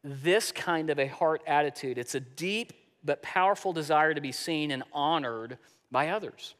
this 0.02 0.50
kind 0.50 0.90
of 0.90 0.98
a 0.98 1.06
heart 1.06 1.42
attitude. 1.46 1.98
It's 1.98 2.16
a 2.16 2.20
deep 2.20 2.72
but 3.04 3.22
powerful 3.22 3.72
desire 3.72 4.12
to 4.12 4.20
be 4.20 4.32
seen 4.32 4.72
and 4.72 4.82
honored 4.92 5.58
by 5.92 6.08
others. 6.08 6.54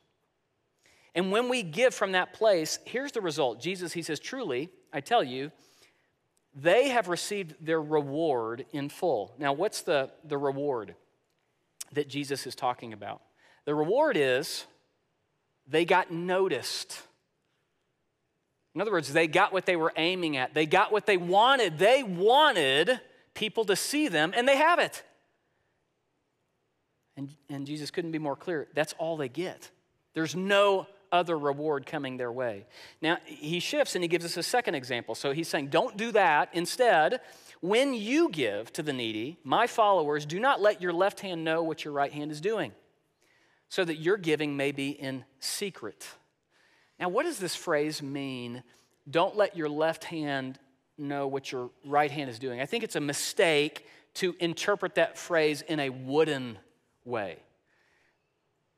And 1.15 1.31
when 1.31 1.49
we 1.49 1.63
give 1.63 1.95
from 1.95 2.13
that 2.13 2.33
place, 2.33 2.79
here's 2.85 3.13
the 3.13 3.21
result. 3.21 3.61
Jesus, 3.61 3.93
he 3.93 4.03
says, 4.03 4.19
truly, 4.19 4.71
I 4.93 5.01
tell 5.01 5.23
you, 5.23 5.53
they 6.55 6.89
have 6.89 7.09
received 7.09 7.55
their 7.65 7.81
reward 7.81 8.67
in 8.73 8.89
full. 8.89 9.35
Now, 9.39 9.53
what's 9.53 9.83
the, 9.83 10.11
the 10.25 10.39
reward 10.39 10.95
that 11.93 12.09
Jesus 12.09 12.47
is 12.47 12.55
talking 12.55 12.93
about? 12.93 13.21
The 13.65 13.75
reward 13.75 14.17
is 14.17 14.67
they 15.67 15.85
got 15.85 16.13
noticed. 16.13 17.01
In 18.75 18.81
other 18.81 18.93
words, 18.93 19.13
they 19.13 19.27
got 19.27 19.53
what 19.53 19.67
they 19.67 19.77
were 19.77 19.93
aiming 19.97 20.37
at, 20.37 20.55
they 20.55 20.67
got 20.67 20.93
what 20.93 21.07
they 21.07 21.17
wanted. 21.17 21.79
They 21.79 22.03
wanted 22.03 23.01
people 23.35 23.65
to 23.67 23.77
see 23.77 24.09
them, 24.09 24.33
and 24.37 24.47
they 24.49 24.57
have 24.57 24.79
it. 24.79 25.03
And, 27.17 27.31
and 27.49 27.67
Jesus 27.67 27.91
couldn't 27.91 28.11
be 28.11 28.19
more 28.19 28.37
clear. 28.37 28.67
That's 28.75 28.93
all 28.99 29.17
they 29.17 29.29
get. 29.29 29.71
There's 30.15 30.35
no 30.35 30.87
other 31.15 31.39
reward 31.39 31.87
coming 31.87 32.17
their 32.17 32.33
way. 32.33 32.67
Now, 33.01 33.19
he 33.25 33.61
shifts 33.61 33.95
and 33.95 34.03
he 34.03 34.09
gives 34.09 34.25
us 34.25 34.37
a 34.37 34.43
second 34.43 34.75
example. 34.75 35.15
So 35.15 35.33
he's 35.33 35.49
saying, 35.49 35.69
don't 35.69 35.97
do 35.97 36.11
that. 36.13 36.51
Instead, 36.53 37.21
when 37.61 37.95
you 37.95 38.29
give 38.29 38.73
to 38.73 38.83
the 38.83 38.93
needy, 38.93 39.39
my 39.45 39.69
followers, 39.69 40.27
do 40.27 40.41
not 40.41 40.61
let 40.61 40.83
your 40.83 40.93
left 40.93 41.21
hand 41.21 41.45
know 41.45 41.63
what 41.63 41.85
your 41.85 41.95
right 41.95 42.13
hand 42.13 42.33
is 42.33 42.41
doing, 42.41 42.73
so 43.69 43.85
that 43.85 43.97
your 43.97 44.17
giving 44.17 44.57
may 44.57 44.73
be 44.73 44.91
in 44.91 45.25
secret. 45.39 46.07
Now, 46.99 47.09
what 47.09 47.23
does 47.23 47.39
this 47.39 47.55
phrase 47.55 48.03
mean? 48.03 48.65
Don't 49.09 49.37
let 49.37 49.57
your 49.57 49.69
left 49.69 50.05
hand 50.05 50.59
know 50.99 51.27
what 51.27 51.53
your 51.53 51.71
right 51.85 52.11
hand 52.11 52.29
is 52.29 52.39
doing. 52.39 52.61
I 52.61 52.67
think 52.67 52.85
it's 52.85 52.97
a 52.97 53.01
mistake 53.01 53.87
to 54.15 54.35
interpret 54.41 54.97
that 54.97 55.17
phrase 55.17 55.63
in 55.63 55.81
a 55.81 55.91
wooden 55.91 56.59
way. 57.05 57.39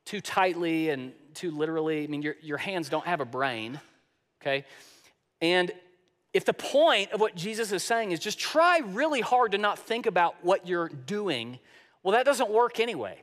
Too 0.05 0.21
tightly 0.21 0.91
and 0.91 1.13
too 1.37 1.51
literally. 1.51 2.05
I 2.05 2.07
mean, 2.09 2.23
your, 2.23 2.35
your 2.43 2.59
hands 2.59 2.89
don't 2.89 3.07
have 3.07 3.21
a 3.21 3.25
brain, 3.25 3.81
okay? 4.43 4.65
And 5.41 5.73
if 6.33 6.45
the 6.45 6.53
point 6.53 7.13
of 7.13 7.21
what 7.21 7.35
Jesus 7.37 7.73
is 7.73 7.83
saying 7.83 8.13
is 8.13 8.21
just 8.21 8.39
try 8.39 8.81
really 8.85 9.21
hard 9.21 9.53
to 9.53 9.59
not 9.59 9.79
think 9.79 10.07
about 10.07 10.35
what 10.43 10.67
you're 10.67 10.89
doing, 10.89 11.59
well, 12.03 12.13
that 12.13 12.27
doesn't 12.27 12.51
work 12.51 12.81
anyway. 12.81 13.23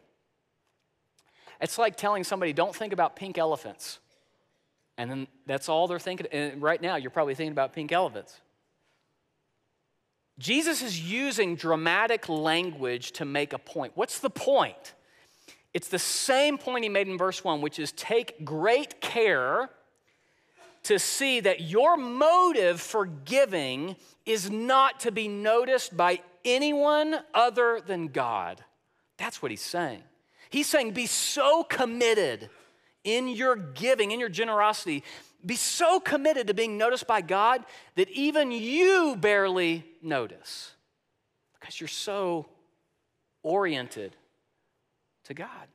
It's 1.62 1.78
like 1.78 1.96
telling 1.96 2.24
somebody, 2.24 2.54
don't 2.54 2.76
think 2.76 2.94
about 2.94 3.16
pink 3.16 3.38
elephants. 3.38 4.00
And 4.98 5.10
then 5.10 5.28
that's 5.46 5.70
all 5.70 5.88
they're 5.88 6.00
thinking. 6.00 6.28
And 6.32 6.62
right 6.62 6.82
now, 6.82 6.96
you're 6.96 7.12
probably 7.12 7.36
thinking 7.36 7.52
about 7.52 7.74
pink 7.74 7.92
elephants. 7.92 8.40
Jesus 10.40 10.82
is 10.82 11.00
using 11.00 11.56
dramatic 11.56 12.28
language 12.28 13.12
to 13.14 13.26
make 13.26 13.54
a 13.54 13.60
point. 13.60 13.94
What's 13.96 14.20
the 14.20 14.30
point? 14.30 14.94
It's 15.74 15.88
the 15.88 16.00
same 16.00 16.58
point 16.58 16.84
he 16.84 16.90
made 16.90 17.08
in 17.08 17.18
verse 17.18 17.44
1, 17.44 17.62
which 17.62 17.80
is 17.80 17.92
take 17.94 18.46
great 18.46 19.02
care 19.02 19.70
to 20.84 21.00
see 21.00 21.40
that 21.40 21.62
your 21.62 21.98
motive 21.98 22.80
for 22.80 23.06
giving 23.06 23.96
is 24.26 24.52
not 24.52 25.00
to 25.02 25.12
be 25.12 25.28
noticed 25.28 25.96
by 25.96 26.20
anyone 26.46 27.16
other 27.34 27.82
than 27.86 28.08
God. 28.08 28.64
That's 29.18 29.42
what 29.42 29.50
he's 29.50 29.62
saying. 29.62 30.04
He's 30.50 30.68
saying, 30.68 30.92
be 30.92 31.08
so 31.08 31.64
committed 31.64 32.50
in 33.04 33.28
your 33.28 33.56
giving, 33.56 34.12
in 34.12 34.20
your 34.20 34.30
generosity, 34.30 35.04
be 35.46 35.56
so 35.56 36.00
committed 36.00 36.48
to 36.48 36.54
being 36.54 36.78
noticed 36.78 37.08
by 37.08 37.22
God 37.22 37.66
that 37.96 38.10
even 38.10 38.52
you 38.52 39.16
barely 39.20 39.84
notice 40.02 40.74
because 41.60 41.80
you're 41.80 41.88
so 41.88 42.46
oriented 43.42 44.16
to 45.26 45.34
God. 45.34 45.68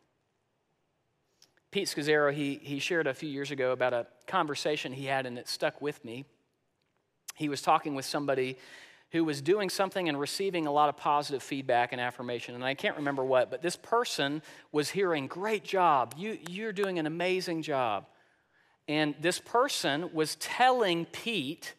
Pete 1.70 1.88
Scazzero, 1.88 2.32
he, 2.32 2.60
he 2.62 2.78
shared 2.78 3.06
a 3.06 3.14
few 3.14 3.28
years 3.28 3.50
ago 3.50 3.72
about 3.72 3.92
a 3.92 4.06
conversation 4.26 4.92
he 4.92 5.04
had, 5.04 5.26
and 5.26 5.38
it 5.38 5.48
stuck 5.48 5.82
with 5.82 6.02
me. 6.04 6.24
He 7.34 7.48
was 7.48 7.60
talking 7.60 7.94
with 7.94 8.04
somebody 8.04 8.56
who 9.10 9.24
was 9.24 9.40
doing 9.40 9.70
something 9.70 10.08
and 10.08 10.18
receiving 10.18 10.66
a 10.66 10.72
lot 10.72 10.88
of 10.88 10.96
positive 10.96 11.42
feedback 11.42 11.92
and 11.92 12.00
affirmation. 12.00 12.54
And 12.54 12.64
I 12.64 12.74
can't 12.74 12.96
remember 12.96 13.24
what, 13.24 13.50
but 13.50 13.62
this 13.62 13.76
person 13.76 14.42
was 14.72 14.90
hearing, 14.90 15.26
Great 15.26 15.64
job. 15.64 16.14
You, 16.16 16.38
you're 16.48 16.72
doing 16.72 16.98
an 16.98 17.06
amazing 17.06 17.62
job. 17.62 18.06
And 18.86 19.14
this 19.20 19.38
person 19.38 20.10
was 20.12 20.36
telling 20.36 21.04
Pete, 21.06 21.74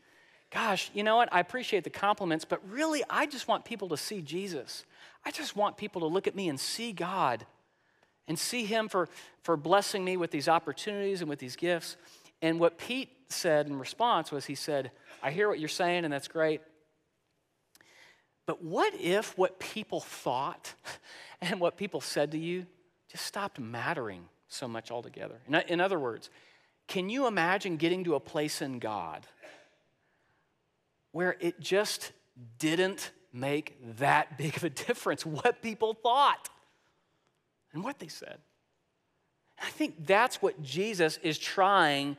Gosh, 0.52 0.90
you 0.96 1.04
know 1.04 1.16
what? 1.16 1.30
I 1.32 1.40
appreciate 1.40 1.84
the 1.84 1.92
compliments, 1.92 2.46
but 2.46 2.68
really, 2.68 3.04
I 3.10 3.28
just 3.28 3.48
want 3.48 3.66
people 3.66 3.90
to 3.90 3.98
see 3.98 4.22
Jesus. 4.22 4.84
I 5.24 5.30
just 5.32 5.56
want 5.56 5.78
people 5.78 6.02
to 6.02 6.08
look 6.08 6.26
at 6.26 6.36
me 6.36 6.50
and 6.50 6.60
see 6.60 6.92
God 6.92 7.46
and 8.30 8.40
see 8.40 8.64
Him 8.64 8.88
for, 8.88 9.10
for 9.42 9.58
blessing 9.58 10.06
me 10.06 10.16
with 10.16 10.32
these 10.32 10.48
opportunities 10.48 11.20
and 11.20 11.30
with 11.30 11.40
these 11.40 11.58
gifts. 11.58 11.98
And 12.42 12.60
what 12.60 12.78
Pete 12.78 13.10
said 13.28 13.68
in 13.68 13.78
response 13.78 14.32
was, 14.32 14.46
he 14.46 14.56
said, 14.56 14.92
I 15.22 15.32
hear 15.32 15.50
what 15.50 15.60
you're 15.60 15.68
saying, 15.68 16.06
and 16.06 16.14
that's 16.14 16.30
great. 16.30 16.62
But 18.46 18.64
what 18.64 18.94
if 18.96 19.38
what 19.38 19.60
people 19.60 20.00
thought 20.00 20.74
and 21.42 21.60
what 21.60 21.76
people 21.76 22.00
said 22.00 22.32
to 22.32 22.38
you 22.38 22.66
just 23.10 23.26
stopped 23.26 23.60
mattering 23.60 24.30
so 24.48 24.68
much 24.68 24.92
altogether? 24.92 25.36
In, 25.48 25.56
in 25.56 25.82
other 25.82 26.00
words, 26.00 26.30
can 26.88 27.10
you 27.10 27.28
imagine 27.28 27.78
getting 27.78 28.04
to 28.06 28.16
a 28.16 28.20
place 28.20 28.62
in 28.62 28.80
God 28.80 29.28
where 31.12 31.36
it 31.40 31.60
just 31.60 32.12
didn't 32.58 33.12
make 33.34 33.98
that 33.98 34.38
big 34.38 34.56
of 34.56 34.64
a 34.64 34.70
difference 34.70 35.26
what 35.26 35.62
people 35.62 35.94
thought 35.94 36.50
and 37.74 37.84
what 37.84 38.00
they 38.00 38.08
said? 38.08 38.38
I 39.62 39.70
think 39.70 40.06
that's 40.06 40.42
what 40.42 40.62
Jesus 40.62 41.18
is 41.22 41.38
trying 41.38 42.18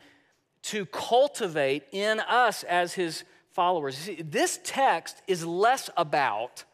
to 0.62 0.84
cultivate 0.86 1.84
in 1.92 2.20
us 2.20 2.64
as 2.64 2.92
his 2.92 3.24
followers. 3.52 3.96
See, 3.96 4.22
this 4.22 4.60
text 4.62 5.22
is 5.26 5.44
less 5.44 5.88
about 5.96 6.64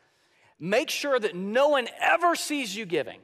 make 0.59 0.91
sure 0.91 1.19
that 1.19 1.35
no 1.35 1.69
one 1.69 1.89
ever 2.01 2.35
sees 2.35 2.77
you 2.77 2.87
giving. 2.87 3.21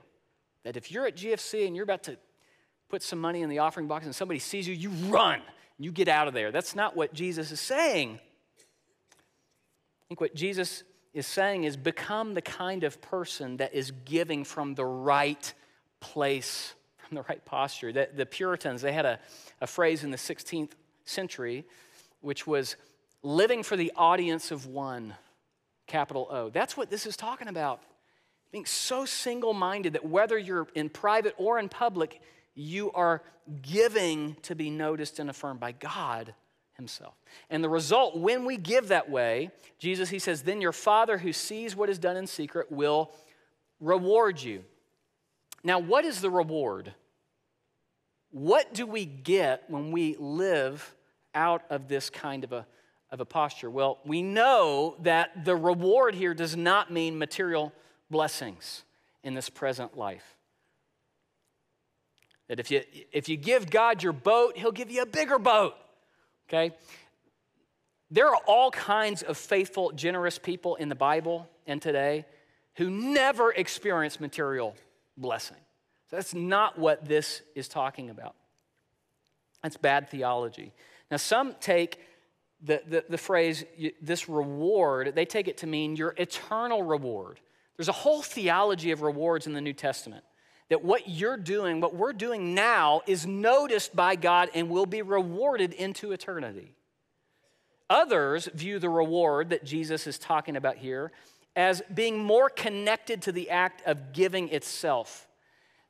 That 0.65 0.77
if 0.77 0.93
you're 0.93 1.07
at 1.07 1.17
GFC 1.17 1.67
and 1.67 1.75
you're 1.75 1.83
about 1.85 2.05
to 2.05 2.17
put 2.89 3.03
some 3.03 3.19
money 3.19 3.43
in 3.43 3.49
the 3.49 3.59
offering 3.59 3.89
box 3.89 4.05
and 4.05 4.15
somebody 4.15 4.39
sees 4.39 4.69
you, 4.69 4.75
you 4.75 4.91
run, 5.09 5.41
you 5.79 5.91
get 5.91 6.09
out 6.09 6.29
of 6.29 6.35
there. 6.35 6.53
That's 6.53 6.77
not 6.77 6.95
what 6.95 7.13
Jesus 7.13 7.51
is 7.51 7.61
saying. 7.61 8.21
I 9.11 10.05
think 10.09 10.21
what 10.21 10.35
Jesus 10.35 10.85
is 11.15 11.27
saying 11.27 11.65
is 11.65 11.77
become 11.77 12.35
the 12.35 12.43
kind 12.43 12.85
of 12.85 13.01
person 13.01 13.59
that 13.59 13.75
is 13.75 13.91
giving 14.05 14.45
from 14.45 14.75
the 14.75 14.85
right 14.85 15.53
place 16.01 16.75
from 16.97 17.17
the 17.17 17.23
right 17.29 17.45
posture. 17.45 17.93
The, 17.93 18.09
the 18.15 18.27
Puritans, 18.27 18.83
they 18.83 18.93
had 18.93 19.07
a, 19.07 19.19
a 19.61 19.67
phrase 19.67 20.05
in 20.05 20.11
the 20.11 20.17
16th 20.17 20.71
century 21.05 21.65
which 22.21 22.47
was 22.47 22.77
living 23.23 23.63
for 23.63 23.77
the 23.77 23.93
audience 23.97 24.51
of 24.51 24.67
one, 24.67 25.15
capital 25.87 26.29
O. 26.31 26.51
That's 26.51 26.77
what 26.77 26.89
this 26.89 27.05
is 27.05 27.17
talking 27.17 27.49
about. 27.49 27.83
Being 28.53 28.67
so 28.67 29.05
single 29.05 29.55
minded 29.55 29.95
that 29.95 30.05
whether 30.05 30.39
you're 30.39 30.69
in 30.75 30.89
private 30.89 31.35
or 31.37 31.59
in 31.59 31.69
public, 31.69 32.21
you 32.55 32.93
are 32.93 33.23
giving 33.61 34.37
to 34.43 34.55
be 34.55 34.71
noticed 34.71 35.19
and 35.19 35.29
affirmed 35.29 35.59
by 35.59 35.73
God 35.73 36.35
Himself. 36.83 37.15
And 37.49 37.63
the 37.63 37.69
result, 37.69 38.19
when 38.19 38.45
we 38.45 38.57
give 38.57 38.89
that 38.89 39.09
way, 39.09 39.53
Jesus, 39.79 40.11
He 40.11 40.19
says, 40.19 40.43
then 40.43 40.61
your 40.61 40.73
Father 40.73 41.19
who 41.19 41.33
sees 41.33 41.77
what 41.77 41.89
is 41.89 41.99
done 41.99 42.17
in 42.17 42.27
secret 42.27 42.73
will 42.73 43.13
reward 43.79 44.43
you. 44.43 44.65
Now, 45.63 45.79
what 45.79 46.05
is 46.05 46.21
the 46.21 46.31
reward? 46.31 46.93
What 48.33 48.75
do 48.75 48.85
we 48.85 49.05
get 49.05 49.63
when 49.69 49.93
we 49.93 50.17
live 50.19 50.97
out 51.37 51.63
of 51.71 51.87
this 51.87 52.11
kind 52.11 52.43
of 52.43 52.53
a, 52.53 52.67
of 53.13 53.21
a 53.21 53.25
posture? 53.25 53.71
Well, 53.71 54.01
we 54.05 54.23
know 54.23 54.97
that 55.03 55.45
the 55.45 55.55
reward 55.55 56.17
here 56.17 56.35
does 56.35 56.57
not 56.57 56.91
mean 56.91 57.17
material 57.17 57.73
blessings 58.11 58.83
in 59.23 59.35
this 59.35 59.49
present 59.49 59.97
life. 59.97 60.37
That 62.49 62.59
if 62.59 62.71
you, 62.73 62.83
if 63.13 63.29
you 63.29 63.37
give 63.37 63.71
God 63.71 64.03
your 64.03 64.13
boat, 64.13 64.59
He'll 64.59 64.73
give 64.73 64.91
you 64.91 65.03
a 65.03 65.07
bigger 65.07 65.39
boat. 65.39 65.77
Okay? 66.53 66.75
There 68.11 68.29
are 68.29 68.41
all 68.47 68.71
kinds 68.71 69.23
of 69.23 69.39
faithful, 69.39 69.91
generous 69.93 70.39
people 70.39 70.77
in 70.77 70.89
the 70.89 70.95
Bible 70.95 71.49
and 71.67 71.81
today 71.81 72.27
who 72.77 72.91
never 72.91 73.53
experience 73.53 74.21
material 74.21 74.75
blessing. 75.17 75.57
So 76.11 76.17
That's 76.17 76.35
not 76.35 76.79
what 76.79 77.07
this 77.07 77.43
is 77.55 77.69
talking 77.69 78.11
about. 78.11 78.35
That's 79.63 79.77
bad 79.77 80.11
theology. 80.11 80.73
Now, 81.11 81.17
some 81.17 81.55
take 81.61 82.01
the, 82.63 82.83
the, 82.87 83.05
the, 83.09 83.19
phrase, 83.19 83.65
this 84.01 84.29
reward, 84.29 85.15
they 85.15 85.25
take 85.25 85.49
it 85.49 85.59
to 85.59 85.67
mean 85.67 85.97
your 85.97 86.15
eternal 86.17 86.83
reward. 86.83 87.41
There's 87.77 87.89
a 87.89 87.93
whole 87.93 88.23
theology 88.23 88.91
of 88.91 89.03
rewards 89.03 89.47
in 89.47 89.53
the 89.53 89.61
New 89.61 89.73
Testament. 89.73 90.25
That 90.73 90.83
what 90.83 91.07
you're 91.07 91.37
doing, 91.37 91.83
what 91.83 91.95
we're 91.95 92.15
doing 92.15 92.55
now, 92.55 93.03
is 93.07 93.27
noticed 93.27 93.95
by 93.95 94.17
God 94.17 94.49
and 94.55 94.71
will 94.71 94.87
be 94.87 95.03
rewarded 95.03 95.75
into 95.75 96.13
eternity. 96.13 96.73
Others 97.91 98.49
view 98.55 98.79
the 98.79 98.89
reward 98.89 99.51
that 99.51 99.67
Jesus 99.67 100.07
is 100.07 100.19
talking 100.19 100.57
about 100.57 100.79
here 100.79 101.13
as 101.55 101.83
being 101.93 102.25
more 102.25 102.49
connected 102.49 103.21
to 103.21 103.33
the 103.33 103.51
act 103.51 103.87
of 103.87 104.15
giving 104.15 104.49
itself 104.49 105.29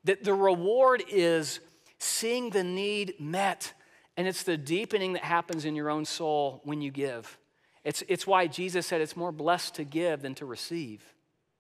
that 0.03 0.25
the 0.25 0.35
reward 0.35 1.05
is 1.09 1.61
seeing 2.01 2.51
the 2.51 2.65
need 2.65 3.15
met, 3.21 3.75
and 4.17 4.27
it's 4.27 4.43
the 4.43 4.57
deepening 4.57 5.13
that 5.13 5.23
happens 5.23 5.65
in 5.65 5.77
your 5.77 5.91
own 5.91 6.05
soul 6.05 6.61
when 6.65 6.81
you 6.81 6.91
give. 6.91 7.39
It's, 7.85 8.03
it's 8.09 8.27
why 8.27 8.49
Jesus 8.49 8.85
said 8.89 9.01
it's 9.01 9.17
more 9.17 9.31
blessed 9.31 9.77
to 9.77 9.85
give 9.85 10.23
than 10.23 10.35
to 10.35 10.45
receive, 10.45 11.05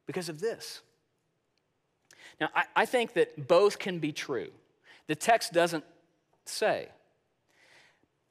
because 0.08 0.28
of 0.28 0.40
this. 0.40 0.80
Now, 2.42 2.50
I, 2.56 2.64
I 2.74 2.86
think 2.86 3.12
that 3.12 3.46
both 3.46 3.78
can 3.78 4.00
be 4.00 4.10
true. 4.10 4.50
The 5.06 5.14
text 5.14 5.52
doesn't 5.52 5.84
say. 6.44 6.88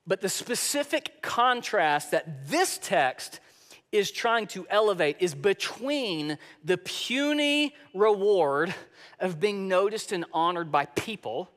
But 0.06 0.20
the 0.20 0.28
specific 0.28 1.22
contrast 1.22 2.12
that 2.12 2.50
this 2.50 2.78
text 2.78 3.40
is 3.94 4.12
trying 4.12 4.48
to 4.48 4.68
elevate 4.70 5.16
is 5.22 5.34
between 5.34 6.38
the 6.62 6.78
puny 6.78 7.74
reward 7.94 8.76
of 9.18 9.40
being 9.40 9.70
noticed 9.70 10.12
and 10.12 10.26
honored 10.34 10.74
by 10.74 10.88
people 10.88 11.50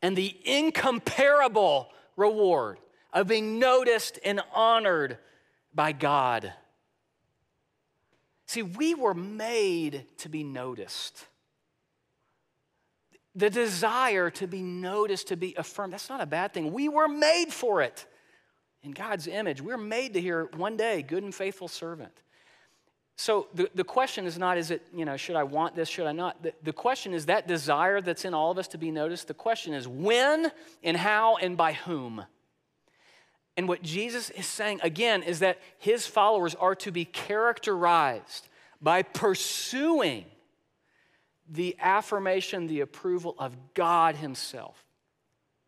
and 0.00 0.16
the 0.16 0.34
incomparable 0.46 1.90
reward 2.16 2.78
of 3.12 3.26
being 3.26 3.58
noticed 3.58 4.18
and 4.24 4.40
honored 4.54 5.18
by 5.74 5.92
God. 5.92 6.54
See, 8.46 8.62
we 8.62 8.94
were 8.94 9.14
made 9.14 10.06
to 10.18 10.28
be 10.28 10.44
noticed. 10.44 11.26
The 13.34 13.50
desire 13.50 14.30
to 14.30 14.46
be 14.46 14.62
noticed, 14.62 15.28
to 15.28 15.36
be 15.36 15.54
affirmed, 15.56 15.92
that's 15.92 16.08
not 16.08 16.20
a 16.20 16.26
bad 16.26 16.52
thing. 16.52 16.72
We 16.72 16.88
were 16.88 17.08
made 17.08 17.52
for 17.52 17.82
it 17.82 18.06
in 18.82 18.92
God's 18.92 19.26
image. 19.26 19.60
We're 19.60 19.76
made 19.76 20.14
to 20.14 20.20
hear 20.20 20.48
one 20.56 20.76
day, 20.76 21.02
good 21.02 21.22
and 21.22 21.34
faithful 21.34 21.68
servant. 21.68 22.12
So 23.16 23.48
the, 23.54 23.70
the 23.74 23.84
question 23.84 24.26
is 24.26 24.38
not, 24.38 24.58
is 24.58 24.70
it, 24.70 24.82
you 24.92 25.04
know, 25.04 25.16
should 25.16 25.36
I 25.36 25.44
want 25.44 25.76
this, 25.76 25.88
should 25.88 26.06
I 26.06 26.12
not? 26.12 26.42
The, 26.42 26.52
the 26.62 26.72
question 26.72 27.14
is 27.14 27.26
that 27.26 27.46
desire 27.46 28.00
that's 28.00 28.24
in 28.24 28.34
all 28.34 28.50
of 28.50 28.58
us 28.58 28.68
to 28.68 28.78
be 28.78 28.90
noticed. 28.90 29.28
The 29.28 29.34
question 29.34 29.72
is 29.72 29.86
when 29.86 30.50
and 30.82 30.96
how 30.96 31.36
and 31.36 31.56
by 31.56 31.72
whom. 31.72 32.24
And 33.56 33.68
what 33.68 33.82
Jesus 33.82 34.30
is 34.30 34.46
saying, 34.46 34.80
again, 34.82 35.22
is 35.22 35.38
that 35.38 35.58
his 35.78 36.06
followers 36.06 36.54
are 36.56 36.74
to 36.76 36.90
be 36.90 37.04
characterized 37.04 38.48
by 38.80 39.02
pursuing 39.02 40.24
the 41.48 41.76
affirmation, 41.78 42.66
the 42.66 42.80
approval 42.80 43.34
of 43.38 43.56
God 43.74 44.16
himself 44.16 44.84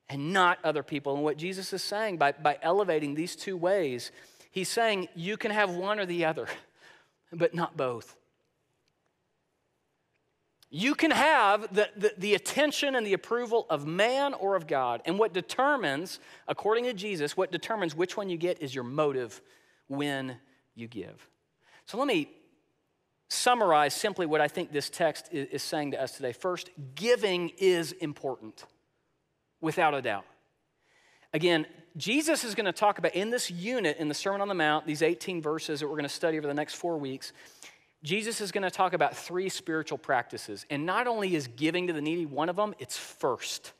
and 0.09 0.33
not 0.33 0.59
other 0.65 0.83
people. 0.83 1.15
And 1.15 1.23
what 1.23 1.37
Jesus 1.37 1.73
is 1.73 1.83
saying 1.83 2.17
by, 2.17 2.33
by 2.33 2.59
elevating 2.63 3.15
these 3.15 3.37
two 3.37 3.57
ways, 3.57 4.11
he's 4.51 4.69
saying 4.69 5.09
you 5.15 5.37
can 5.37 5.51
have 5.51 5.71
one 5.71 6.01
or 6.01 6.07
the 6.07 6.25
other, 6.25 6.49
but 7.33 7.55
not 7.55 7.77
both. 7.77 8.17
You 10.79 10.95
can 10.95 11.11
have 11.11 11.75
the, 11.75 11.89
the, 11.97 12.13
the, 12.19 12.35
attention 12.35 12.97
and 12.97 13.07
the 13.07 13.15
approval 13.15 13.65
of 13.71 13.87
man 13.87 14.35
or 14.35 14.57
of 14.57 14.67
God. 14.67 15.01
And 15.07 15.19
what 15.19 15.33
determines, 15.33 16.21
according 16.47 16.85
to 16.85 16.93
Jesus, 16.93 17.35
what 17.35 17.51
determines 17.51 17.95
which 17.95 18.15
one 18.15 18.29
you 18.29 18.37
get 18.37 18.61
is 18.61 18.75
your 18.75 18.85
motive 18.85 19.41
when 19.89 20.37
you 20.75 20.87
give. 20.87 21.31
So 21.87 21.97
let 21.97 22.07
me 22.07 22.31
summarize 23.31 23.95
simply 23.95 24.27
what 24.27 24.43
I 24.43 24.49
think 24.49 24.71
this 24.71 24.91
text 24.91 25.31
is, 25.33 25.49
is 25.49 25.63
saying 25.63 25.93
to 25.93 26.03
us 26.03 26.15
today. 26.15 26.33
First, 26.33 26.69
giving 26.95 27.53
is 27.57 27.93
important 27.93 28.67
without 29.63 29.95
a 29.95 30.03
doubt. 30.03 30.27
Again, 31.33 31.65
Jesus 31.97 32.45
is 32.45 32.55
going 32.55 32.67
to 32.67 32.73
talk 32.73 32.99
about 32.99 33.15
in 33.15 33.31
this 33.31 33.51
unit 33.51 33.97
in 33.97 34.09
the 34.09 34.15
Sermon 34.15 34.43
on 34.43 34.49
the 34.49 34.55
Mount, 34.55 34.87
these 34.87 35.01
18 35.01 35.41
verses 35.41 35.81
that 35.81 35.87
we're 35.87 35.93
going 35.93 36.03
to 36.03 36.11
study 36.11 36.37
over 36.37 36.47
the 36.47 36.53
next 36.53 36.75
four 36.75 36.99
weeks. 36.99 37.33
Jesus 38.03 38.41
is 38.41 38.53
going 38.53 38.63
to 38.63 38.71
talk 38.71 38.93
about 38.93 39.17
three 39.17 39.49
spiritual 39.49 39.99
practices. 39.99 40.65
And 40.71 40.87
not 40.87 41.07
only 41.07 41.35
is 41.35 41.49
giving 41.49 41.87
to 41.89 41.93
the 41.93 42.01
needy 42.01 42.27
one 42.27 42.49
of 42.49 42.57
them, 42.57 42.75
it's 42.79 42.97
first. 42.97 43.73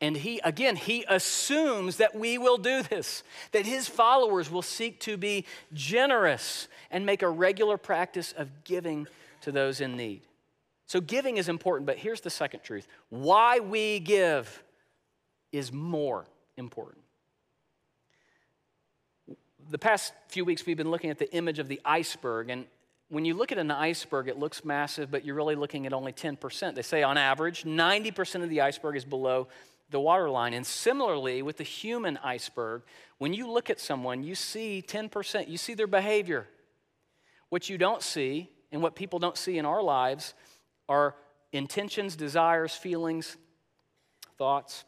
And 0.00 0.16
he, 0.16 0.40
again, 0.44 0.76
he 0.76 1.04
assumes 1.08 1.96
that 1.96 2.14
we 2.14 2.38
will 2.38 2.56
do 2.56 2.82
this, 2.82 3.22
that 3.52 3.66
his 3.66 3.88
followers 3.88 4.50
will 4.50 4.62
seek 4.62 5.00
to 5.00 5.16
be 5.16 5.44
generous 5.72 6.68
and 6.90 7.04
make 7.04 7.22
a 7.22 7.28
regular 7.28 7.76
practice 7.76 8.32
of 8.32 8.64
giving 8.64 9.06
to 9.42 9.52
those 9.52 9.80
in 9.80 9.96
need. 9.96 10.22
So 10.86 11.00
giving 11.00 11.36
is 11.36 11.48
important, 11.48 11.86
but 11.86 11.98
here's 11.98 12.20
the 12.20 12.30
second 12.30 12.60
truth 12.60 12.88
why 13.10 13.60
we 13.60 14.00
give 14.00 14.62
is 15.52 15.72
more 15.72 16.26
important. 16.56 17.04
The 19.70 19.78
past 19.78 20.12
few 20.26 20.44
weeks, 20.44 20.66
we've 20.66 20.76
been 20.76 20.90
looking 20.90 21.10
at 21.10 21.18
the 21.18 21.32
image 21.32 21.60
of 21.60 21.68
the 21.68 21.80
iceberg, 21.84 22.50
and 22.50 22.66
when 23.08 23.24
you 23.24 23.34
look 23.34 23.52
at 23.52 23.58
an 23.58 23.70
iceberg, 23.70 24.26
it 24.26 24.36
looks 24.36 24.64
massive, 24.64 25.12
but 25.12 25.24
you're 25.24 25.36
really 25.36 25.54
looking 25.54 25.86
at 25.86 25.92
only 25.92 26.12
10%. 26.12 26.74
They 26.74 26.82
say 26.82 27.04
on 27.04 27.16
average, 27.16 27.62
90% 27.62 28.42
of 28.42 28.50
the 28.50 28.62
iceberg 28.62 28.96
is 28.96 29.04
below 29.04 29.46
the 29.90 30.00
waterline. 30.00 30.54
And 30.54 30.66
similarly, 30.66 31.40
with 31.42 31.56
the 31.56 31.64
human 31.64 32.16
iceberg, 32.18 32.82
when 33.18 33.32
you 33.32 33.48
look 33.48 33.70
at 33.70 33.78
someone, 33.78 34.24
you 34.24 34.34
see 34.34 34.82
10%, 34.84 35.48
you 35.48 35.56
see 35.56 35.74
their 35.74 35.86
behavior. 35.86 36.48
What 37.48 37.68
you 37.68 37.78
don't 37.78 38.02
see, 38.02 38.50
and 38.72 38.82
what 38.82 38.96
people 38.96 39.20
don't 39.20 39.36
see 39.36 39.56
in 39.56 39.66
our 39.66 39.82
lives, 39.82 40.34
are 40.88 41.14
intentions, 41.52 42.16
desires, 42.16 42.74
feelings, 42.74 43.36
thoughts. 44.36 44.84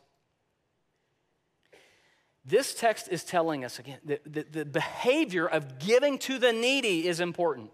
This 2.45 2.75
text 2.75 3.09
is 3.09 3.25
telling 3.25 3.65
us 3.65 3.79
again 3.79 3.99
that 4.05 4.21
the, 4.25 4.43
the 4.43 4.65
behavior 4.65 5.47
of 5.47 5.79
giving 5.79 6.19
to 6.19 6.39
the 6.39 6.53
needy 6.53 7.07
is 7.07 7.21
important. 7.21 7.71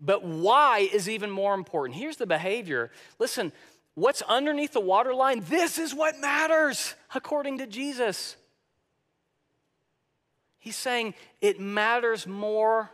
But 0.00 0.24
why 0.24 0.88
is 0.92 1.08
even 1.08 1.30
more 1.30 1.54
important. 1.54 1.98
Here's 1.98 2.16
the 2.16 2.26
behavior. 2.26 2.90
Listen, 3.18 3.52
what's 3.94 4.22
underneath 4.22 4.72
the 4.72 4.80
waterline, 4.80 5.44
this 5.48 5.78
is 5.78 5.94
what 5.94 6.18
matters 6.18 6.94
according 7.14 7.58
to 7.58 7.66
Jesus. 7.66 8.36
He's 10.58 10.76
saying 10.76 11.14
it 11.40 11.60
matters 11.60 12.26
more 12.26 12.90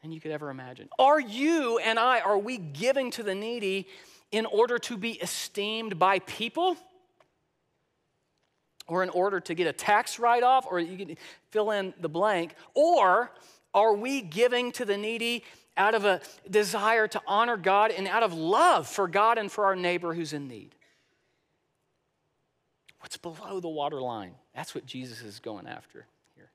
than 0.00 0.12
you 0.12 0.20
could 0.20 0.30
ever 0.30 0.50
imagine. 0.50 0.88
Are 0.98 1.20
you 1.20 1.78
and 1.78 1.98
I, 1.98 2.20
are 2.20 2.38
we 2.38 2.58
giving 2.58 3.10
to 3.12 3.22
the 3.22 3.34
needy 3.34 3.88
in 4.30 4.46
order 4.46 4.78
to 4.78 4.96
be 4.96 5.12
esteemed 5.12 5.98
by 5.98 6.18
people? 6.20 6.76
Or 8.86 9.02
in 9.02 9.08
order 9.10 9.40
to 9.40 9.54
get 9.54 9.66
a 9.66 9.72
tax 9.72 10.18
write 10.18 10.42
off, 10.42 10.66
or 10.70 10.78
you 10.78 11.06
can 11.06 11.16
fill 11.50 11.70
in 11.70 11.94
the 12.00 12.08
blank? 12.08 12.54
Or 12.74 13.30
are 13.72 13.94
we 13.94 14.20
giving 14.20 14.72
to 14.72 14.84
the 14.84 14.96
needy 14.96 15.42
out 15.76 15.94
of 15.94 16.04
a 16.04 16.20
desire 16.48 17.08
to 17.08 17.20
honor 17.26 17.56
God 17.56 17.90
and 17.90 18.06
out 18.06 18.22
of 18.22 18.32
love 18.32 18.86
for 18.86 19.08
God 19.08 19.38
and 19.38 19.50
for 19.50 19.64
our 19.64 19.76
neighbor 19.76 20.14
who's 20.14 20.32
in 20.32 20.48
need. 20.48 20.74
What's 23.00 23.16
below 23.16 23.60
the 23.60 23.68
waterline? 23.68 24.32
That's 24.54 24.74
what 24.74 24.86
Jesus 24.86 25.20
is 25.22 25.38
going 25.40 25.66
after 25.66 26.06
here. 26.36 26.50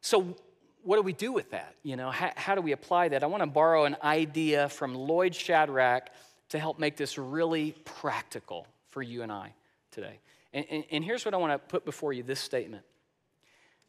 So, 0.00 0.36
what 0.82 0.96
do 0.96 1.02
we 1.02 1.12
do 1.12 1.32
with 1.32 1.50
that? 1.50 1.74
You 1.82 1.96
know, 1.96 2.10
how, 2.10 2.30
how 2.36 2.54
do 2.54 2.60
we 2.60 2.72
apply 2.72 3.08
that? 3.08 3.22
I 3.22 3.26
want 3.26 3.42
to 3.42 3.46
borrow 3.46 3.84
an 3.84 3.96
idea 4.02 4.68
from 4.68 4.94
Lloyd 4.94 5.34
Shadrach 5.34 6.10
to 6.50 6.58
help 6.58 6.78
make 6.78 6.96
this 6.96 7.18
really 7.18 7.72
practical 7.84 8.66
for 8.90 9.02
you 9.02 9.22
and 9.22 9.32
I 9.32 9.52
today. 9.90 10.18
And, 10.52 10.64
and, 10.70 10.84
and 10.90 11.04
here's 11.04 11.24
what 11.24 11.34
I 11.34 11.36
want 11.36 11.52
to 11.52 11.58
put 11.58 11.84
before 11.84 12.12
you 12.12 12.22
this 12.22 12.40
statement 12.40 12.84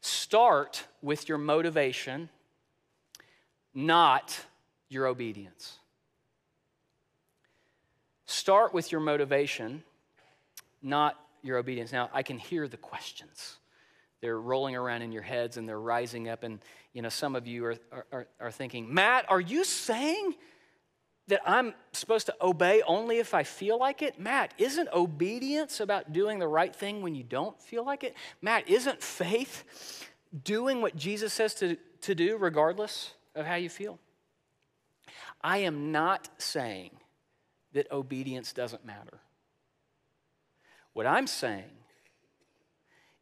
Start 0.02 0.86
with 1.02 1.28
your 1.28 1.38
motivation 1.38 2.30
not 3.74 4.38
your 4.90 5.06
obedience. 5.06 5.78
Start 8.26 8.74
with 8.74 8.92
your 8.92 9.02
motivation, 9.02 9.84
not 10.82 11.16
your 11.42 11.58
obedience. 11.58 11.92
Now, 11.92 12.10
I 12.14 12.24
can 12.24 12.38
hear 12.38 12.68
the 12.68 12.78
questions. 12.78 13.58
They're 14.22 14.40
rolling 14.40 14.76
around 14.76 15.02
in 15.02 15.12
your 15.12 15.22
heads 15.22 15.58
and 15.58 15.68
they're 15.68 15.80
rising 15.80 16.30
up. 16.30 16.44
And, 16.44 16.60
you 16.94 17.02
know, 17.02 17.10
some 17.10 17.36
of 17.36 17.48
you 17.48 17.66
are, 17.66 17.78
are, 18.12 18.28
are 18.40 18.52
thinking, 18.52 18.94
Matt, 18.94 19.26
are 19.30 19.40
you 19.40 19.64
saying 19.64 20.36
that 21.30 21.42
I'm 21.46 21.74
supposed 21.94 22.28
to 22.28 22.36
obey 22.42 22.84
only 22.86 23.18
if 23.18 23.34
I 23.34 23.44
feel 23.44 23.80
like 23.80 24.02
it? 24.02 24.20
Matt, 24.20 24.54
isn't 24.58 24.90
obedience 24.94 25.80
about 25.80 26.14
doing 26.14 26.38
the 26.38 26.48
right 26.48 26.76
thing 26.76 27.02
when 27.02 27.16
you 27.16 27.24
don't 27.24 27.60
feel 27.62 27.84
like 27.84 28.04
it? 28.04 28.16
Matt, 28.42 28.70
isn't 28.70 29.02
faith 29.02 30.08
doing 30.44 30.82
what 30.82 30.96
Jesus 30.96 31.34
says 31.34 31.56
to, 31.56 31.78
to 32.02 32.14
do 32.14 32.38
regardless? 32.38 33.14
of 33.36 33.46
how 33.46 33.56
you 33.56 33.70
feel. 33.70 34.00
I 35.42 35.60
am 35.60 35.92
not 35.92 36.30
saying 36.38 36.92
that 37.74 37.92
obedience 37.92 38.54
doesn't 38.54 38.86
matter. 38.86 39.20
What 40.94 41.06
I'm 41.06 41.28
saying 41.28 41.72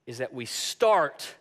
is 0.06 0.18
that 0.18 0.34
we 0.34 0.46
start 0.46 1.36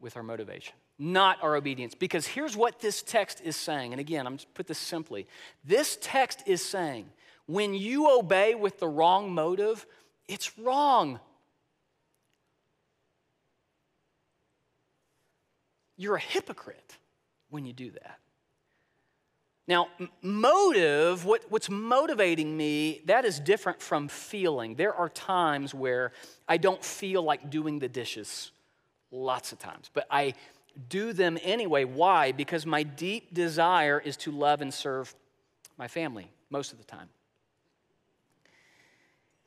with 0.00 0.16
our 0.16 0.22
motivation, 0.22 0.74
not 0.98 1.42
our 1.42 1.56
obedience. 1.56 1.94
Because 1.94 2.26
here's 2.26 2.56
what 2.56 2.80
this 2.80 3.02
text 3.02 3.40
is 3.44 3.56
saying. 3.56 3.92
And 3.92 4.00
again, 4.00 4.26
I'm 4.26 4.36
just 4.36 4.52
put 4.54 4.66
this 4.66 4.78
simply. 4.78 5.26
This 5.64 5.98
text 6.00 6.42
is 6.46 6.64
saying 6.64 7.06
when 7.46 7.74
you 7.74 8.10
obey 8.10 8.54
with 8.54 8.78
the 8.78 8.88
wrong 8.88 9.32
motive, 9.32 9.86
it's 10.28 10.58
wrong. 10.58 11.20
You're 15.96 16.16
a 16.16 16.20
hypocrite 16.20 16.96
when 17.50 17.66
you 17.66 17.72
do 17.72 17.90
that. 17.90 18.18
Now, 19.66 19.88
motive, 20.20 21.24
what, 21.24 21.44
what's 21.48 21.70
motivating 21.70 22.54
me, 22.54 23.00
that 23.06 23.24
is 23.24 23.40
different 23.40 23.80
from 23.80 24.08
feeling. 24.08 24.74
There 24.74 24.94
are 24.94 25.08
times 25.08 25.72
where 25.72 26.12
I 26.46 26.58
don't 26.58 26.84
feel 26.84 27.22
like 27.22 27.48
doing 27.48 27.78
the 27.78 27.88
dishes, 27.88 28.50
lots 29.10 29.52
of 29.52 29.58
times, 29.58 29.90
but 29.94 30.06
I 30.10 30.34
do 30.88 31.12
them 31.12 31.38
anyway. 31.42 31.84
Why? 31.84 32.32
Because 32.32 32.66
my 32.66 32.82
deep 32.82 33.32
desire 33.32 34.00
is 34.04 34.16
to 34.18 34.30
love 34.30 34.60
and 34.60 34.72
serve 34.72 35.14
my 35.76 35.88
family 35.88 36.30
most 36.50 36.72
of 36.72 36.78
the 36.78 36.84
time. 36.84 37.08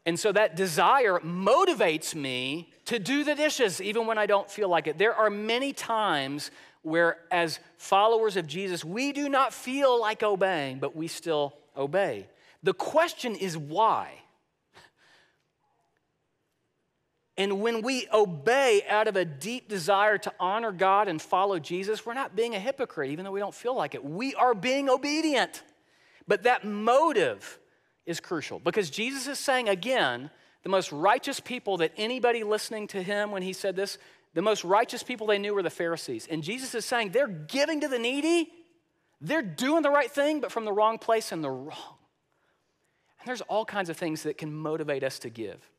And 0.06 0.18
so 0.18 0.32
that 0.32 0.56
desire 0.56 1.20
motivates 1.20 2.16
me 2.16 2.72
to 2.86 2.98
do 2.98 3.26
the 3.26 3.36
dishes 3.36 3.82
even 3.82 4.06
when 4.08 4.18
I 4.18 4.26
don't 4.26 4.50
feel 4.50 4.70
like 4.70 4.88
it. 4.88 4.98
There 4.98 5.14
are 5.14 5.30
many 5.30 5.74
times 5.74 6.50
where, 6.82 7.18
as 7.30 7.60
followers 7.78 8.38
of 8.38 8.48
Jesus, 8.48 8.86
we 8.86 9.12
do 9.12 9.28
not 9.28 9.54
feel 9.54 10.00
like 10.00 10.24
obeying, 10.24 10.80
but 10.80 10.96
we 10.96 11.10
still 11.10 11.58
obey. 11.76 12.28
The 12.64 12.74
question 12.74 13.36
is 13.36 13.58
why? 13.58 14.14
And 17.38 17.62
when 17.62 17.84
we 17.84 18.08
obey 18.12 18.82
out 18.90 19.08
of 19.08 19.16
a 19.16 19.24
deep 19.24 19.70
desire 19.70 20.18
to 20.18 20.34
honor 20.40 20.72
God 20.72 21.08
and 21.08 21.22
follow 21.22 21.60
Jesus, 21.60 22.06
we're 22.06 22.16
not 22.16 22.36
being 22.36 22.56
a 22.56 22.60
hypocrite, 22.60 23.12
even 23.12 23.26
though 23.26 23.32
we 23.32 23.40
don't 23.40 23.54
feel 23.54 23.76
like 23.76 23.94
it. 23.94 24.04
We 24.04 24.34
are 24.36 24.56
being 24.56 24.90
obedient. 24.90 25.62
But 26.28 26.44
that 26.44 26.66
motive 26.66 27.60
is 28.08 28.20
crucial 28.20 28.60
because 28.60 28.90
Jesus 28.90 29.28
is 29.28 29.38
saying 29.38 29.70
again, 29.70 30.32
the 30.64 30.70
most 30.70 30.92
righteous 30.92 31.40
people 31.40 31.78
that 31.78 31.92
anybody 31.96 32.44
listening 32.44 32.88
to 32.88 33.04
him 33.04 33.32
when 33.32 33.44
he 33.44 33.54
said 33.54 33.76
this, 33.76 34.00
the 34.34 34.42
most 34.42 34.64
righteous 34.64 35.04
people 35.04 35.28
they 35.28 35.38
knew 35.38 35.54
were 35.54 35.64
the 35.64 35.70
Pharisees. 35.70 36.28
And 36.30 36.44
Jesus 36.44 36.74
is 36.74 36.86
saying 36.86 37.12
they're 37.12 37.28
giving 37.28 37.82
to 37.82 37.88
the 37.88 38.00
needy, 38.00 38.50
they're 39.22 39.42
doing 39.44 39.84
the 39.84 39.90
right 39.90 40.12
thing, 40.12 40.42
but 40.42 40.52
from 40.52 40.66
the 40.66 40.74
wrong 40.74 40.98
place 40.98 41.32
and 41.32 41.44
the 41.44 41.50
wrong. 41.50 41.98
And 43.20 43.28
there's 43.28 43.42
all 43.42 43.64
kinds 43.64 43.90
of 43.90 43.98
things 43.98 44.24
that 44.24 44.38
can 44.38 44.52
motivate 44.54 45.04
us 45.04 45.20
to 45.20 45.30
give 45.30 45.70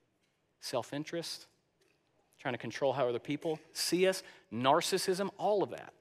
self 0.60 0.92
interest, 0.92 1.46
trying 2.38 2.54
to 2.54 2.58
control 2.58 2.92
how 2.92 3.08
other 3.08 3.18
people 3.18 3.58
see 3.72 4.06
us, 4.06 4.22
narcissism, 4.52 5.30
all 5.38 5.62
of 5.62 5.70
that. 5.70 5.92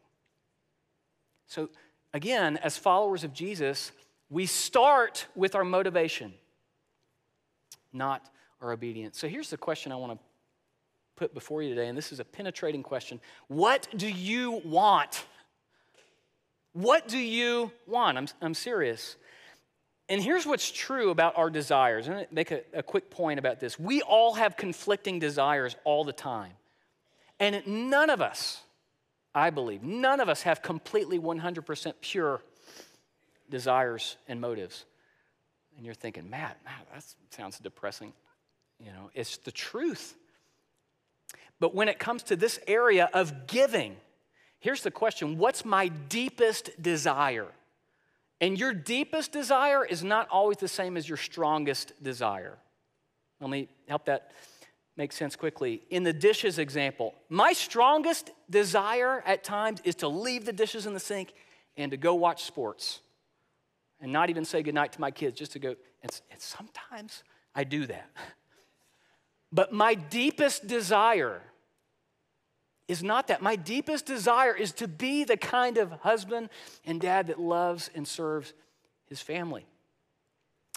So, 1.48 1.70
again, 2.13 2.58
as 2.58 2.78
followers 2.78 3.24
of 3.24 3.34
Jesus, 3.34 3.91
we 4.30 4.46
start 4.46 5.28
with 5.36 5.56
our 5.56 5.63
motivation, 5.63 6.34
not 7.93 8.30
our 8.62 8.72
obedience. 8.72 9.17
So, 9.17 9.28
here's 9.28 9.50
the 9.50 9.58
question 9.58 9.91
I 9.91 9.96
want 9.96 10.13
to 10.13 10.20
put 11.15 11.34
before 11.34 11.63
you 11.63 11.70
today, 11.70 11.88
and 11.88 11.98
this 11.98 12.12
is 12.12 12.20
a 12.20 12.26
penetrating 12.26 12.84
question 12.84 13.20
What 13.48 13.88
do 13.96 14.08
you 14.08 14.62
want? 14.63 15.26
What 16.74 17.08
do 17.08 17.17
you 17.17 17.72
want? 17.88 18.17
I'm, 18.17 18.28
I'm 18.39 18.54
serious. 18.54 19.15
And 20.10 20.22
here's 20.22 20.46
what's 20.46 20.72
true 20.72 21.10
about 21.10 21.38
our 21.38 21.50
desires. 21.50 22.06
To 22.06 22.28
make 22.32 22.52
a, 22.52 22.62
a 22.74 22.84
quick 22.84 23.10
point 23.10 23.39
about 23.39 23.60
this. 23.60 23.78
We 23.78 24.02
all 24.02 24.36
have 24.36 24.56
conflicting 24.56 25.20
desires 25.20 25.76
all 25.84 26.04
the 26.04 26.13
time. 26.13 26.54
And 27.39 27.65
none 27.67 28.10
of 28.10 28.22
us, 28.22 28.62
I 29.36 29.50
believe, 29.50 29.84
none 29.84 30.20
of 30.20 30.30
us 30.30 30.43
have 30.43 30.62
completely 30.62 31.20
100% 31.20 31.93
pure 32.02 32.41
desires 33.50 34.17
and 34.28 34.41
motives. 34.41 34.86
And 35.76 35.86
you're 35.86 35.96
thinking, 35.96 36.30
Matt, 36.30 36.58
Matt, 36.65 36.88
that 36.93 37.04
sounds 37.30 37.60
depressing. 37.60 38.13
You 38.80 38.91
know, 38.91 39.12
it's 39.13 39.38
the 39.38 39.52
truth. 39.52 40.15
But 41.60 41.76
when 41.76 41.89
it 41.89 42.00
comes 42.00 42.24
to 42.24 42.36
this 42.36 42.60
area 42.67 43.10
of 43.13 43.48
giving, 43.48 43.98
here's 44.60 44.84
the 44.84 44.91
question 44.91 45.38
What's 45.38 45.65
my 45.65 45.89
deepest 45.89 46.82
desire? 46.82 47.48
And 48.39 48.60
your 48.60 48.73
deepest 48.73 49.32
desire 49.32 49.84
is 49.84 50.04
not 50.04 50.28
always 50.30 50.58
the 50.58 50.67
same 50.67 50.95
as 50.97 51.08
your 51.08 51.17
strongest 51.17 52.02
desire. 52.04 52.58
Let 53.41 53.50
me 53.50 53.69
help 53.88 54.06
that 54.06 54.32
make 54.95 55.12
sense 55.12 55.36
quickly. 55.36 55.84
In 55.89 56.04
the 56.04 56.13
dishes 56.13 56.60
example, 56.60 57.13
my 57.30 57.54
strongest 57.54 58.32
desire 58.50 59.23
at 59.26 59.43
times 59.43 59.80
is 59.84 59.95
to 59.95 60.08
leave 60.08 60.45
the 60.45 60.54
dishes 60.54 60.86
in 60.86 60.93
the 60.93 61.00
sink 61.00 61.34
and 61.76 61.91
to 61.91 61.97
go 61.97 62.15
watch 62.15 62.43
sports 62.43 63.00
and 64.00 64.12
not 64.12 64.30
even 64.30 64.45
say 64.45 64.62
goodnight 64.62 64.93
to 64.93 65.02
my 65.02 65.12
kids, 65.12 65.38
just 65.38 65.54
to 65.54 65.60
go. 65.60 65.76
And, 66.02 66.21
and 66.32 66.39
sometimes 66.39 67.23
I 67.56 67.63
do 67.63 67.86
that. 67.88 68.10
But 69.50 69.71
my 69.71 69.93
deepest 69.93 70.67
desire 70.67 71.41
is 72.88 73.04
not 73.04 73.28
that. 73.28 73.41
My 73.41 73.56
deepest 73.56 74.06
desire 74.06 74.56
is 74.56 74.71
to 74.73 74.88
be 74.88 75.23
the 75.23 75.38
kind 75.38 75.78
of 75.78 75.91
husband 75.91 76.50
and 76.86 77.02
dad 77.02 77.28
that 77.28 77.39
loves 77.39 77.89
and 77.93 78.08
serves 78.08 78.54
his 79.08 79.21
family. 79.21 79.65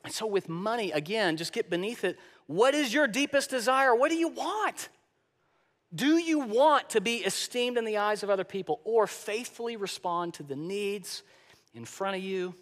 And 0.05 0.13
so, 0.13 0.27
with 0.27 0.49
money, 0.49 0.93
again, 0.93 1.37
just 1.37 1.53
get 1.53 1.69
beneath 1.69 2.05
it. 2.05 2.19
What 2.47 2.75
is 2.75 2.93
your 2.93 3.07
deepest 3.07 3.51
desire? 3.51 3.95
What 3.95 4.11
do 4.11 4.17
you 4.17 4.29
want? 4.29 4.89
Do 5.95 6.19
you 6.19 6.41
want 6.41 6.91
to 6.91 7.01
be 7.01 7.17
esteemed 7.17 7.77
in 7.77 7.85
the 7.85 7.99
eyes 7.99 8.23
of 8.23 8.31
other 8.31 8.45
people 8.45 8.81
or 8.85 9.07
faithfully 9.07 9.77
respond 9.77 10.35
to 10.35 10.43
the 10.43 10.57
needs 10.57 11.23
in 11.75 11.85
front 11.85 12.17
of 12.17 12.23
you? 12.23 12.55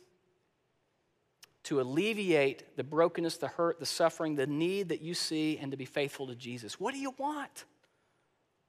To 1.64 1.80
alleviate 1.80 2.76
the 2.76 2.84
brokenness, 2.84 3.36
the 3.36 3.48
hurt, 3.48 3.78
the 3.78 3.86
suffering, 3.86 4.34
the 4.34 4.46
need 4.46 4.88
that 4.88 5.02
you 5.02 5.12
see, 5.12 5.58
and 5.58 5.70
to 5.70 5.76
be 5.76 5.84
faithful 5.84 6.26
to 6.28 6.34
Jesus. 6.34 6.80
What 6.80 6.94
do 6.94 7.00
you 7.00 7.14
want? 7.18 7.64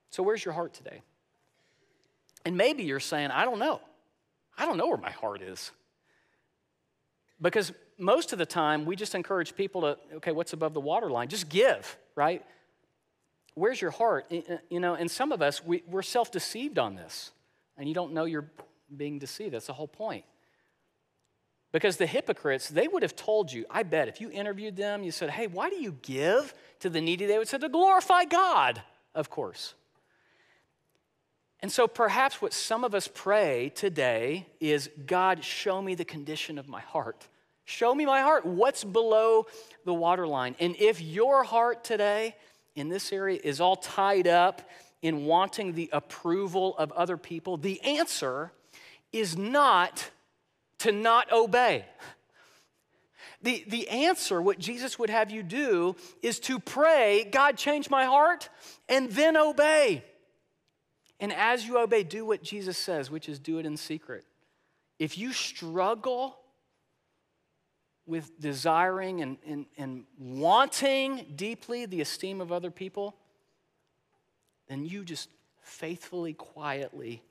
So, 0.09 0.23
where's 0.23 0.43
your 0.43 0.53
heart 0.53 0.73
today? 0.73 1.01
And 2.45 2.57
maybe 2.57 2.83
you're 2.83 2.99
saying, 2.99 3.31
I 3.31 3.45
don't 3.45 3.59
know. 3.59 3.81
I 4.57 4.65
don't 4.65 4.77
know 4.77 4.87
where 4.87 4.97
my 4.97 5.11
heart 5.11 5.41
is. 5.41 5.71
Because 7.41 7.71
most 7.97 8.33
of 8.33 8.39
the 8.39 8.45
time, 8.45 8.85
we 8.85 8.95
just 8.95 9.15
encourage 9.15 9.55
people 9.55 9.81
to, 9.81 9.97
okay, 10.15 10.31
what's 10.31 10.53
above 10.53 10.73
the 10.73 10.81
waterline? 10.81 11.27
Just 11.27 11.49
give, 11.49 11.97
right? 12.15 12.43
Where's 13.55 13.81
your 13.81 13.91
heart? 13.91 14.31
You 14.69 14.79
know, 14.79 14.95
and 14.95 15.09
some 15.09 15.31
of 15.31 15.41
us, 15.41 15.63
we, 15.63 15.83
we're 15.87 16.01
self 16.01 16.31
deceived 16.31 16.79
on 16.79 16.95
this, 16.95 17.31
and 17.77 17.87
you 17.87 17.93
don't 17.93 18.13
know 18.13 18.25
you're 18.25 18.49
being 18.95 19.19
deceived. 19.19 19.53
That's 19.53 19.67
the 19.67 19.73
whole 19.73 19.87
point. 19.87 20.25
Because 21.71 21.97
the 21.97 22.07
hypocrites, 22.07 22.67
they 22.67 22.87
would 22.87 23.03
have 23.03 23.15
told 23.15 23.51
you, 23.51 23.65
I 23.69 23.83
bet, 23.83 24.07
if 24.07 24.19
you 24.19 24.31
interviewed 24.31 24.75
them, 24.75 25.03
you 25.03 25.11
said, 25.11 25.29
hey, 25.29 25.45
why 25.45 25.69
do 25.69 25.75
you 25.75 25.95
give 26.01 26.53
to 26.79 26.89
the 26.89 26.99
needy? 26.99 27.27
They 27.27 27.37
would 27.37 27.47
say, 27.47 27.59
to 27.59 27.69
glorify 27.69 28.25
God, 28.25 28.81
of 29.13 29.29
course. 29.29 29.75
And 31.61 31.71
so 31.71 31.87
perhaps 31.87 32.41
what 32.41 32.53
some 32.53 32.83
of 32.83 32.95
us 32.95 33.09
pray 33.13 33.71
today 33.75 34.47
is 34.59 34.89
God, 35.05 35.43
show 35.43 35.81
me 35.81 35.95
the 35.95 36.05
condition 36.05 36.57
of 36.57 36.69
my 36.69 36.79
heart. 36.79 37.27
Show 37.65 37.93
me 37.93 38.05
my 38.05 38.21
heart. 38.21 38.45
What's 38.45 38.83
below 38.83 39.45
the 39.85 39.93
waterline? 39.93 40.55
And 40.59 40.75
if 40.77 41.01
your 41.01 41.43
heart 41.43 41.83
today 41.83 42.35
in 42.75 42.89
this 42.89 43.11
area 43.11 43.39
is 43.43 43.59
all 43.59 43.75
tied 43.75 44.25
up 44.25 44.67
in 45.01 45.25
wanting 45.25 45.73
the 45.73 45.89
approval 45.91 46.75
of 46.77 46.91
other 46.93 47.17
people, 47.17 47.57
the 47.57 47.81
answer 47.81 48.51
is 49.11 49.37
not 49.37 50.09
to 50.79 50.91
not 50.91 51.31
obey. 51.31 51.85
The, 53.41 53.63
the 53.67 53.87
answer, 53.89 54.41
what 54.41 54.59
Jesus 54.59 54.97
would 54.99 55.09
have 55.09 55.31
you 55.31 55.43
do, 55.43 55.95
is 56.21 56.39
to 56.41 56.59
pray, 56.59 57.27
God, 57.31 57.57
change 57.57 57.89
my 57.89 58.05
heart, 58.05 58.49
and 58.87 59.09
then 59.11 59.37
obey. 59.37 60.03
And 61.19 61.33
as 61.33 61.65
you 61.65 61.77
obey, 61.77 62.03
do 62.03 62.25
what 62.25 62.41
Jesus 62.41 62.77
says, 62.77 63.11
which 63.11 63.27
is 63.27 63.39
do 63.39 63.57
it 63.59 63.65
in 63.65 63.75
secret. 63.77 64.25
If 64.97 65.17
you 65.17 65.33
struggle 65.33 66.37
with 68.05 68.39
desiring 68.39 69.21
and, 69.21 69.37
and, 69.45 69.65
and 69.77 70.03
wanting 70.17 71.33
deeply 71.35 71.85
the 71.85 72.01
esteem 72.01 72.41
of 72.41 72.51
other 72.51 72.71
people, 72.71 73.15
then 74.67 74.85
you 74.85 75.03
just 75.03 75.29
faithfully, 75.61 76.33
quietly, 76.33 77.21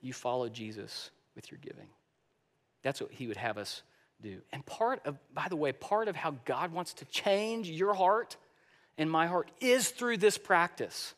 you 0.00 0.12
follow 0.12 0.48
Jesus 0.48 1.10
with 1.34 1.50
your 1.50 1.58
giving. 1.62 1.88
That's 2.82 3.00
what 3.00 3.12
he 3.12 3.26
would 3.26 3.36
have 3.36 3.58
us 3.58 3.82
do. 4.22 4.40
And 4.52 4.64
part 4.66 5.00
of, 5.06 5.18
by 5.32 5.48
the 5.48 5.56
way, 5.56 5.72
part 5.72 6.08
of 6.08 6.16
how 6.16 6.34
God 6.44 6.72
wants 6.72 6.94
to 6.94 7.04
change 7.06 7.68
your 7.68 7.94
heart 7.94 8.36
and 8.96 9.10
my 9.10 9.26
heart 9.26 9.50
is 9.60 9.90
through 9.90 10.18
this 10.18 10.38
practice. 10.38 11.14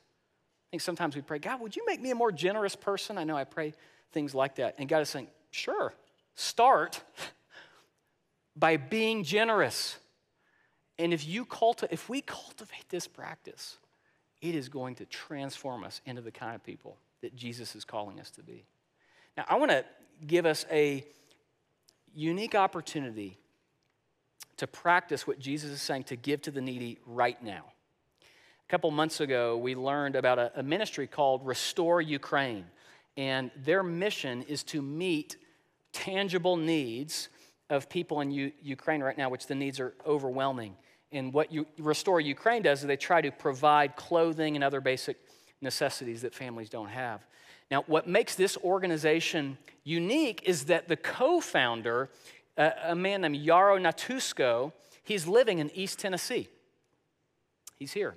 Think 0.76 0.82
sometimes 0.82 1.16
we 1.16 1.22
pray, 1.22 1.38
God, 1.38 1.62
would 1.62 1.74
you 1.74 1.86
make 1.86 2.02
me 2.02 2.10
a 2.10 2.14
more 2.14 2.30
generous 2.30 2.76
person? 2.76 3.16
I 3.16 3.24
know 3.24 3.34
I 3.34 3.44
pray 3.44 3.72
things 4.12 4.34
like 4.34 4.56
that. 4.56 4.74
And 4.76 4.86
God 4.86 5.00
is 5.00 5.08
saying, 5.08 5.28
sure, 5.50 5.94
start 6.34 7.02
by 8.56 8.76
being 8.76 9.24
generous. 9.24 9.96
And 10.98 11.14
if 11.14 11.26
you 11.26 11.46
cultivate, 11.46 11.94
if 11.94 12.10
we 12.10 12.20
cultivate 12.20 12.90
this 12.90 13.08
practice, 13.08 13.78
it 14.42 14.54
is 14.54 14.68
going 14.68 14.96
to 14.96 15.06
transform 15.06 15.82
us 15.82 16.02
into 16.04 16.20
the 16.20 16.30
kind 16.30 16.54
of 16.54 16.62
people 16.62 16.98
that 17.22 17.34
Jesus 17.34 17.74
is 17.74 17.86
calling 17.86 18.20
us 18.20 18.30
to 18.32 18.42
be. 18.42 18.66
Now, 19.34 19.46
I 19.48 19.56
want 19.56 19.70
to 19.70 19.82
give 20.26 20.44
us 20.44 20.66
a 20.70 21.06
unique 22.14 22.54
opportunity 22.54 23.38
to 24.58 24.66
practice 24.66 25.26
what 25.26 25.38
Jesus 25.38 25.70
is 25.70 25.80
saying 25.80 26.04
to 26.04 26.16
give 26.16 26.42
to 26.42 26.50
the 26.50 26.60
needy 26.60 26.98
right 27.06 27.42
now. 27.42 27.64
A 28.66 28.68
couple 28.68 28.90
months 28.90 29.20
ago, 29.20 29.56
we 29.56 29.76
learned 29.76 30.16
about 30.16 30.40
a, 30.40 30.50
a 30.56 30.62
ministry 30.62 31.06
called 31.06 31.46
Restore 31.46 32.02
Ukraine. 32.02 32.64
And 33.16 33.52
their 33.56 33.84
mission 33.84 34.42
is 34.42 34.64
to 34.64 34.82
meet 34.82 35.36
tangible 35.92 36.56
needs 36.56 37.28
of 37.70 37.88
people 37.88 38.20
in 38.22 38.32
U- 38.32 38.52
Ukraine 38.60 39.02
right 39.02 39.16
now, 39.16 39.28
which 39.28 39.46
the 39.46 39.54
needs 39.54 39.78
are 39.78 39.94
overwhelming. 40.04 40.74
And 41.12 41.32
what 41.32 41.52
you, 41.52 41.64
Restore 41.78 42.20
Ukraine 42.20 42.62
does 42.62 42.80
is 42.80 42.88
they 42.88 42.96
try 42.96 43.20
to 43.20 43.30
provide 43.30 43.94
clothing 43.94 44.56
and 44.56 44.64
other 44.64 44.80
basic 44.80 45.16
necessities 45.60 46.22
that 46.22 46.34
families 46.34 46.68
don't 46.68 46.88
have. 46.88 47.24
Now, 47.70 47.84
what 47.86 48.08
makes 48.08 48.34
this 48.34 48.56
organization 48.64 49.58
unique 49.84 50.42
is 50.44 50.64
that 50.64 50.88
the 50.88 50.96
co 50.96 51.40
founder, 51.40 52.10
a 52.56 52.96
man 52.96 53.20
named 53.20 53.36
Yaro 53.36 53.80
Natusko, 53.80 54.72
he's 55.04 55.28
living 55.28 55.60
in 55.60 55.70
East 55.72 56.00
Tennessee. 56.00 56.48
He's 57.78 57.92
here. 57.92 58.16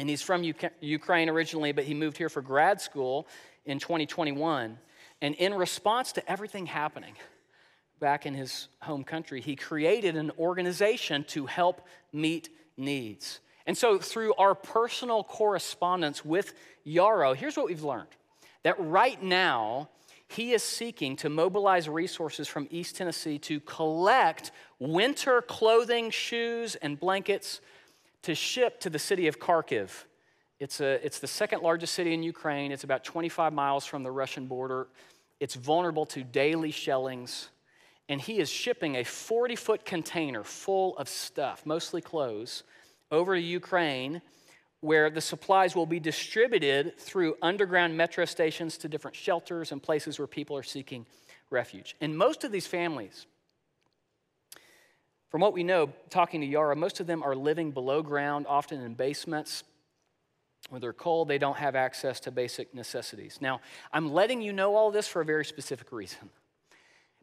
And 0.00 0.08
he's 0.08 0.22
from 0.22 0.42
Ukraine 0.80 1.28
originally, 1.28 1.72
but 1.72 1.84
he 1.84 1.92
moved 1.92 2.16
here 2.16 2.30
for 2.30 2.40
grad 2.40 2.80
school 2.80 3.28
in 3.66 3.78
2021. 3.78 4.78
And 5.20 5.34
in 5.34 5.52
response 5.52 6.12
to 6.12 6.26
everything 6.30 6.64
happening 6.64 7.12
back 7.98 8.24
in 8.24 8.32
his 8.32 8.68
home 8.80 9.04
country, 9.04 9.42
he 9.42 9.56
created 9.56 10.16
an 10.16 10.32
organization 10.38 11.22
to 11.24 11.44
help 11.44 11.86
meet 12.14 12.48
needs. 12.78 13.40
And 13.66 13.76
so, 13.76 13.98
through 13.98 14.32
our 14.36 14.54
personal 14.54 15.22
correspondence 15.22 16.24
with 16.24 16.54
Yaro, 16.86 17.36
here's 17.36 17.58
what 17.58 17.66
we've 17.66 17.84
learned 17.84 18.08
that 18.62 18.76
right 18.80 19.22
now, 19.22 19.90
he 20.28 20.52
is 20.52 20.62
seeking 20.62 21.14
to 21.16 21.28
mobilize 21.28 21.90
resources 21.90 22.48
from 22.48 22.68
East 22.70 22.96
Tennessee 22.96 23.38
to 23.40 23.60
collect 23.60 24.50
winter 24.78 25.42
clothing, 25.42 26.10
shoes, 26.10 26.74
and 26.76 26.98
blankets 26.98 27.60
to 28.22 28.34
ship 28.34 28.80
to 28.80 28.90
the 28.90 28.98
city 28.98 29.26
of 29.26 29.38
Kharkiv. 29.38 29.90
It's, 30.58 30.80
a, 30.80 31.04
it's 31.04 31.20
the 31.20 31.26
second 31.26 31.62
largest 31.62 31.94
city 31.94 32.12
in 32.12 32.22
Ukraine. 32.22 32.70
It's 32.70 32.84
about 32.84 33.02
25 33.04 33.52
miles 33.52 33.86
from 33.86 34.02
the 34.02 34.10
Russian 34.10 34.46
border. 34.46 34.88
It's 35.40 35.54
vulnerable 35.54 36.04
to 36.06 36.22
daily 36.22 36.70
shellings. 36.70 37.48
And 38.08 38.20
he 38.20 38.38
is 38.38 38.50
shipping 38.50 38.96
a 38.96 39.04
40 39.04 39.56
foot 39.56 39.84
container 39.84 40.44
full 40.44 40.96
of 40.98 41.08
stuff, 41.08 41.64
mostly 41.64 42.02
clothes, 42.02 42.64
over 43.10 43.34
to 43.34 43.40
Ukraine, 43.40 44.20
where 44.80 45.10
the 45.10 45.20
supplies 45.20 45.74
will 45.74 45.86
be 45.86 46.00
distributed 46.00 46.98
through 46.98 47.36
underground 47.40 47.96
metro 47.96 48.24
stations 48.24 48.76
to 48.78 48.88
different 48.88 49.16
shelters 49.16 49.72
and 49.72 49.82
places 49.82 50.18
where 50.18 50.26
people 50.26 50.56
are 50.56 50.62
seeking 50.62 51.06
refuge. 51.50 51.96
And 52.00 52.16
most 52.16 52.44
of 52.44 52.52
these 52.52 52.66
families, 52.66 53.26
from 55.30 55.40
what 55.40 55.52
we 55.52 55.62
know, 55.62 55.90
talking 56.10 56.40
to 56.40 56.46
Yara, 56.46 56.74
most 56.74 56.98
of 56.98 57.06
them 57.06 57.22
are 57.22 57.36
living 57.36 57.70
below 57.70 58.02
ground, 58.02 58.46
often 58.48 58.80
in 58.80 58.94
basements. 58.94 59.62
When 60.70 60.80
they're 60.80 60.92
cold, 60.92 61.28
they 61.28 61.38
don't 61.38 61.56
have 61.56 61.76
access 61.76 62.20
to 62.20 62.32
basic 62.32 62.74
necessities. 62.74 63.38
Now, 63.40 63.60
I'm 63.92 64.12
letting 64.12 64.42
you 64.42 64.52
know 64.52 64.74
all 64.74 64.90
this 64.90 65.06
for 65.06 65.22
a 65.22 65.24
very 65.24 65.44
specific 65.44 65.92
reason. 65.92 66.30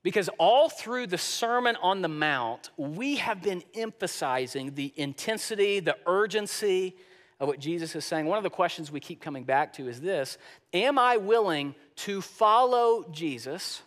Because 0.03 0.29
all 0.37 0.69
through 0.69 1.07
the 1.07 1.17
Sermon 1.17 1.75
on 1.81 2.01
the 2.01 2.07
Mount, 2.07 2.69
we 2.77 3.17
have 3.17 3.41
been 3.41 3.61
emphasizing 3.75 4.75
the 4.75 4.93
intensity, 4.95 5.81
the 5.81 5.97
urgency 6.05 6.95
of 7.41 7.49
what 7.49 7.59
Jesus 7.59 7.93
is 7.93 8.05
saying. 8.05 8.25
One 8.25 8.37
of 8.37 8.43
the 8.43 8.49
questions 8.49 8.89
we 8.89 9.01
keep 9.01 9.21
coming 9.21 9.43
back 9.43 9.73
to 9.73 9.87
is 9.89 9.99
this 9.99 10.37
Am 10.73 10.97
I 10.97 11.17
willing 11.17 11.75
to 11.97 12.21
follow 12.21 13.05
Jesus 13.11 13.81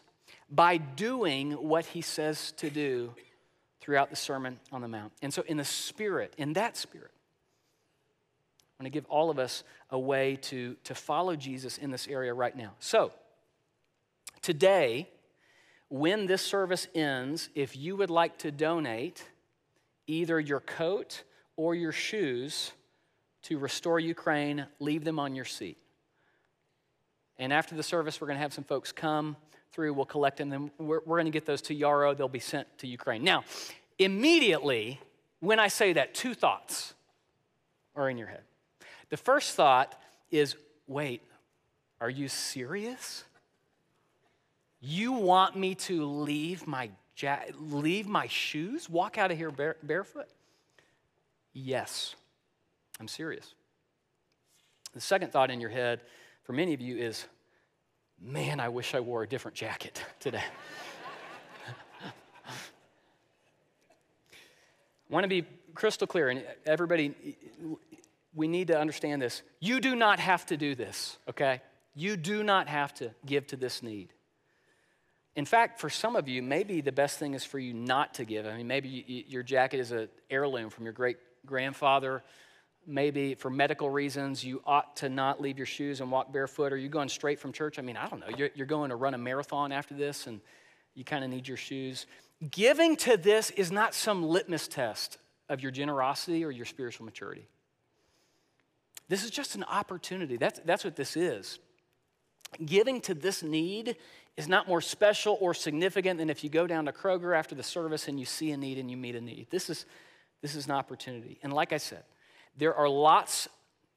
by 0.50 0.76
doing 0.76 1.52
what 1.52 1.87
he 1.87 2.02
says 2.02 2.52
to 2.59 2.68
do 2.68 3.14
throughout 3.80 4.10
the 4.10 4.16
Sermon 4.16 4.58
on 4.72 4.82
the 4.82 4.88
Mount. 4.88 5.12
And 5.22 5.32
so, 5.32 5.42
in 5.46 5.56
the 5.56 5.64
spirit, 5.64 6.34
in 6.36 6.54
that 6.54 6.76
spirit, 6.76 7.12
I 8.78 8.82
want 8.82 8.86
to 8.86 8.90
give 8.90 9.06
all 9.06 9.30
of 9.30 9.38
us 9.38 9.64
a 9.90 9.98
way 9.98 10.36
to, 10.42 10.76
to 10.84 10.94
follow 10.94 11.36
Jesus 11.36 11.78
in 11.78 11.90
this 11.90 12.08
area 12.08 12.32
right 12.32 12.56
now. 12.56 12.72
So, 12.78 13.12
today, 14.42 15.08
when 15.88 16.26
this 16.26 16.42
service 16.42 16.86
ends, 16.94 17.50
if 17.54 17.76
you 17.76 17.96
would 17.96 18.10
like 18.10 18.38
to 18.38 18.50
donate 18.50 19.26
either 20.06 20.38
your 20.38 20.60
coat 20.60 21.24
or 21.56 21.74
your 21.74 21.92
shoes 21.92 22.72
to 23.42 23.58
Restore 23.58 24.00
Ukraine, 24.00 24.66
leave 24.78 25.04
them 25.04 25.18
on 25.18 25.34
your 25.34 25.44
seat. 25.44 25.78
And 27.38 27.52
after 27.52 27.74
the 27.74 27.82
service, 27.82 28.20
we're 28.20 28.26
going 28.26 28.36
to 28.36 28.42
have 28.42 28.52
some 28.52 28.64
folks 28.64 28.92
come 28.92 29.36
through. 29.72 29.94
We'll 29.94 30.06
collect 30.06 30.38
them. 30.38 30.50
Then 30.50 30.70
we're, 30.78 31.00
we're 31.04 31.16
going 31.16 31.26
to 31.26 31.30
get 31.30 31.46
those 31.46 31.62
to 31.62 31.74
Yaro. 31.74 32.16
They'll 32.16 32.28
be 32.28 32.38
sent 32.38 32.66
to 32.78 32.87
Ukraine. 32.87 33.24
Now, 33.24 33.44
immediately, 33.98 35.00
when 35.40 35.59
I 35.59 35.68
say 35.68 35.92
that, 35.94 36.14
two 36.14 36.35
thoughts 36.35 36.94
are 37.96 38.09
in 38.09 38.18
your 38.18 38.28
head. 38.28 38.42
The 39.11 39.16
first 39.16 39.54
thought 39.54 40.00
is 40.30 40.56
wait, 40.87 41.22
are 42.00 42.11
you 42.11 42.28
serious? 42.28 43.24
You 44.80 45.12
want 45.12 45.56
me 45.56 45.74
to 45.74 46.04
leave 46.04 46.66
my, 46.66 46.90
ja- 47.16 47.38
leave 47.59 48.06
my 48.06 48.26
shoes, 48.26 48.88
walk 48.88 49.18
out 49.18 49.30
of 49.30 49.37
here 49.37 49.50
bare- 49.50 49.76
barefoot? 49.83 50.28
Yes, 51.52 52.14
I'm 52.98 53.09
serious. 53.09 53.54
The 54.94 55.00
second 55.00 55.33
thought 55.33 55.50
in 55.50 55.61
your 55.61 55.70
head 55.70 56.00
for 56.44 56.52
many 56.52 56.74
of 56.74 56.80
you 56.80 56.96
is, 56.96 57.26
man, 58.20 58.61
I 58.61 58.68
wish 58.68 58.94
I 58.94 59.00
wore 59.00 59.22
a 59.22 59.28
different 59.28 59.56
jacket 59.56 60.04
today. 60.18 60.44
I 65.11 65.12
want 65.12 65.24
to 65.24 65.28
be 65.28 65.44
crystal 65.74 66.06
clear, 66.06 66.28
and 66.28 66.44
everybody, 66.66 67.14
we 68.35 68.46
need 68.46 68.68
to 68.68 68.78
understand 68.78 69.20
this. 69.20 69.42
You 69.59 69.80
do 69.80 69.96
not 69.96 70.20
have 70.20 70.46
to 70.46 70.56
do 70.56 70.74
this, 70.74 71.18
okay? 71.28 71.62
You 71.94 72.16
do 72.16 72.44
not 72.44 72.68
have 72.68 72.94
to 72.94 73.11
give 73.26 73.46
to 73.48 73.56
this 73.56 73.83
need. 73.83 74.12
In 75.35 75.44
fact, 75.44 75.80
for 75.80 75.90
some 75.90 76.16
of 76.16 76.28
you, 76.28 76.42
maybe 76.42 76.80
the 76.80 76.92
best 76.92 77.18
thing 77.18 77.35
is 77.35 77.44
for 77.44 77.59
you 77.59 77.72
not 77.72 78.14
to 78.14 78.24
give. 78.24 78.46
I 78.46 78.56
mean, 78.56 78.66
maybe 78.66 78.88
you, 78.88 79.24
your 79.26 79.42
jacket 79.42 79.80
is 79.80 79.90
an 79.90 80.09
heirloom 80.28 80.70
from 80.70 80.85
your 80.85 80.92
great 80.92 81.16
grandfather. 81.46 82.22
Maybe 82.90 83.35
for 83.35 83.50
medical 83.50 83.88
reasons, 83.88 84.42
you 84.42 84.61
ought 84.66 84.96
to 84.96 85.09
not 85.09 85.40
leave 85.40 85.59
your 85.59 85.66
shoes 85.66 86.00
and 86.00 86.11
walk 86.11 86.33
barefoot. 86.33 86.72
Are 86.72 86.76
you 86.76 86.88
going 86.88 87.09
straight 87.09 87.38
from 87.38 87.53
church? 87.53 87.79
I 87.79 87.83
mean, 87.83 87.96
I 87.96 88.09
don't 88.09 88.18
know. 88.18 88.37
You're, 88.37 88.50
you're 88.57 88.66
going 88.66 88.90
to 88.90 88.96
run 88.96 89.14
a 89.14 89.18
marathon 89.18 89.70
after 89.70 89.94
this 89.94 90.26
and 90.26 90.40
you 90.96 91.05
kind 91.05 91.22
of 91.22 91.31
need 91.31 91.46
your 91.46 91.57
shoes. 91.57 92.07
Giving 92.50 92.96
to 92.96 93.16
this 93.16 93.50
is 93.50 93.70
not 93.70 93.94
some 93.94 94.24
litmus 94.24 94.66
test 94.66 95.18
of 95.48 95.61
your 95.61 95.70
generosity 95.70 96.44
or 96.44 96.50
your 96.50 96.64
spiritual 96.64 97.05
maturity. 97.05 97.46
This 99.09 99.22
is 99.22 99.31
just 99.31 99.55
an 99.55 99.62
opportunity. 99.64 100.37
That's, 100.37 100.59
that's 100.64 100.85
what 100.85 100.96
this 100.96 101.16
is. 101.16 101.61
Giving 102.64 103.00
to 103.03 103.14
this 103.14 103.44
need 103.44 103.96
is 104.37 104.48
not 104.48 104.66
more 104.66 104.81
special 104.81 105.38
or 105.40 105.55
significant 105.55 106.18
than 106.18 106.29
if 106.29 106.42
you 106.42 106.50
go 106.50 106.66
down 106.66 106.87
to 106.87 106.92
Kroger 106.92 107.38
after 107.38 107.55
the 107.55 107.62
service 107.62 108.09
and 108.09 108.18
you 108.18 108.26
see 108.26 108.50
a 108.50 108.57
need 108.57 108.79
and 108.79 108.90
you 108.90 108.96
meet 108.96 109.14
a 109.14 109.20
need. 109.20 109.46
This 109.48 109.70
is, 109.70 109.87
this 110.42 110.57
is 110.57 110.66
an 110.66 110.72
opportunity. 110.72 111.38
And 111.44 111.53
like 111.53 111.72
I 111.72 111.76
said, 111.76 112.03
there 112.60 112.74
are 112.74 112.88
lots 112.88 113.48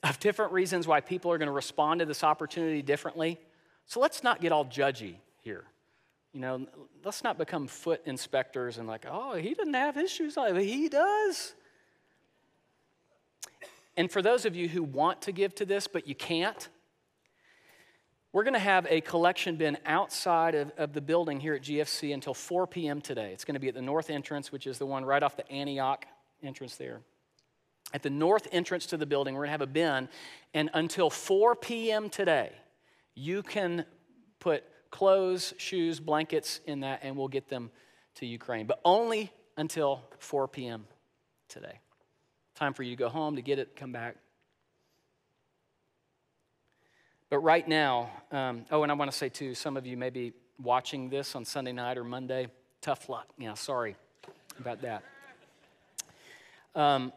of 0.03 0.19
different 0.19 0.53
reasons 0.53 0.87
why 0.87 1.01
people 1.01 1.31
are 1.31 1.37
going 1.37 1.47
to 1.47 1.53
respond 1.53 1.99
to 1.99 2.05
this 2.05 2.23
opportunity 2.23 2.81
differently. 2.81 3.37
So 3.85 3.99
let's 3.99 4.23
not 4.23 4.39
get 4.39 4.53
all 4.53 4.65
judgy 4.65 5.17
here. 5.41 5.65
You 6.31 6.39
know, 6.39 6.65
let's 7.03 7.25
not 7.25 7.37
become 7.37 7.67
foot 7.67 8.01
inspectors 8.05 8.77
and 8.77 8.87
like, 8.87 9.05
oh, 9.07 9.35
he 9.35 9.53
doesn't 9.53 9.73
have 9.73 9.95
his 9.95 10.09
shoes 10.09 10.37
on. 10.37 10.53
but 10.53 10.63
He 10.63 10.87
does. 10.87 11.53
And 13.97 14.09
for 14.09 14.21
those 14.21 14.45
of 14.45 14.55
you 14.55 14.69
who 14.69 14.81
want 14.81 15.21
to 15.23 15.33
give 15.33 15.53
to 15.55 15.65
this, 15.65 15.85
but 15.85 16.07
you 16.07 16.15
can't, 16.15 16.69
we're 18.31 18.43
going 18.43 18.53
to 18.53 18.59
have 18.59 18.87
a 18.89 19.01
collection 19.01 19.57
bin 19.57 19.77
outside 19.85 20.55
of, 20.55 20.71
of 20.77 20.93
the 20.93 21.01
building 21.01 21.41
here 21.41 21.53
at 21.53 21.63
GFC 21.63 22.13
until 22.13 22.33
4 22.33 22.65
p.m. 22.67 23.01
today. 23.01 23.31
It's 23.33 23.43
going 23.43 23.55
to 23.55 23.59
be 23.59 23.67
at 23.67 23.75
the 23.75 23.81
north 23.81 24.09
entrance, 24.09 24.53
which 24.53 24.67
is 24.67 24.79
the 24.79 24.85
one 24.85 25.03
right 25.03 25.21
off 25.21 25.35
the 25.35 25.47
Antioch 25.51 26.05
entrance 26.41 26.77
there. 26.77 27.01
At 27.93 28.01
the 28.01 28.09
north 28.09 28.47
entrance 28.51 28.87
to 28.87 28.97
the 28.97 29.05
building, 29.05 29.35
we're 29.35 29.41
going 29.41 29.49
to 29.49 29.51
have 29.51 29.61
a 29.61 29.67
bin, 29.67 30.09
and 30.53 30.69
until 30.73 31.09
4 31.09 31.55
p.m. 31.55 32.09
today, 32.09 32.51
you 33.13 33.43
can 33.43 33.85
put 34.39 34.63
clothes, 34.89 35.53
shoes, 35.57 35.99
blankets 35.99 36.59
in 36.65 36.79
that, 36.81 37.01
and 37.03 37.15
we'll 37.15 37.27
get 37.27 37.49
them 37.49 37.69
to 38.15 38.25
Ukraine. 38.25 38.65
But 38.65 38.79
only 38.83 39.31
until 39.57 40.01
4 40.17 40.47
p.m. 40.47 40.85
today. 41.47 41.79
Time 42.55 42.73
for 42.73 42.83
you 42.83 42.91
to 42.91 42.95
go 42.95 43.09
home, 43.09 43.35
to 43.35 43.41
get 43.41 43.59
it, 43.59 43.75
come 43.75 43.91
back. 43.91 44.15
But 47.29 47.39
right 47.39 47.67
now, 47.67 48.11
um, 48.31 48.65
oh, 48.69 48.83
and 48.83 48.91
I 48.91 48.95
want 48.95 49.11
to 49.11 49.17
say 49.17 49.29
too, 49.29 49.55
some 49.55 49.75
of 49.75 49.87
you 49.87 49.97
may 49.97 50.11
be 50.11 50.33
watching 50.61 51.09
this 51.09 51.35
on 51.35 51.45
Sunday 51.45 51.71
night 51.71 51.97
or 51.97 52.03
Monday. 52.03 52.47
Tough 52.81 53.09
luck. 53.09 53.27
Yeah, 53.39 53.55
sorry 53.55 53.95
about 54.59 54.81
that. 54.81 55.03
Um, 56.75 57.11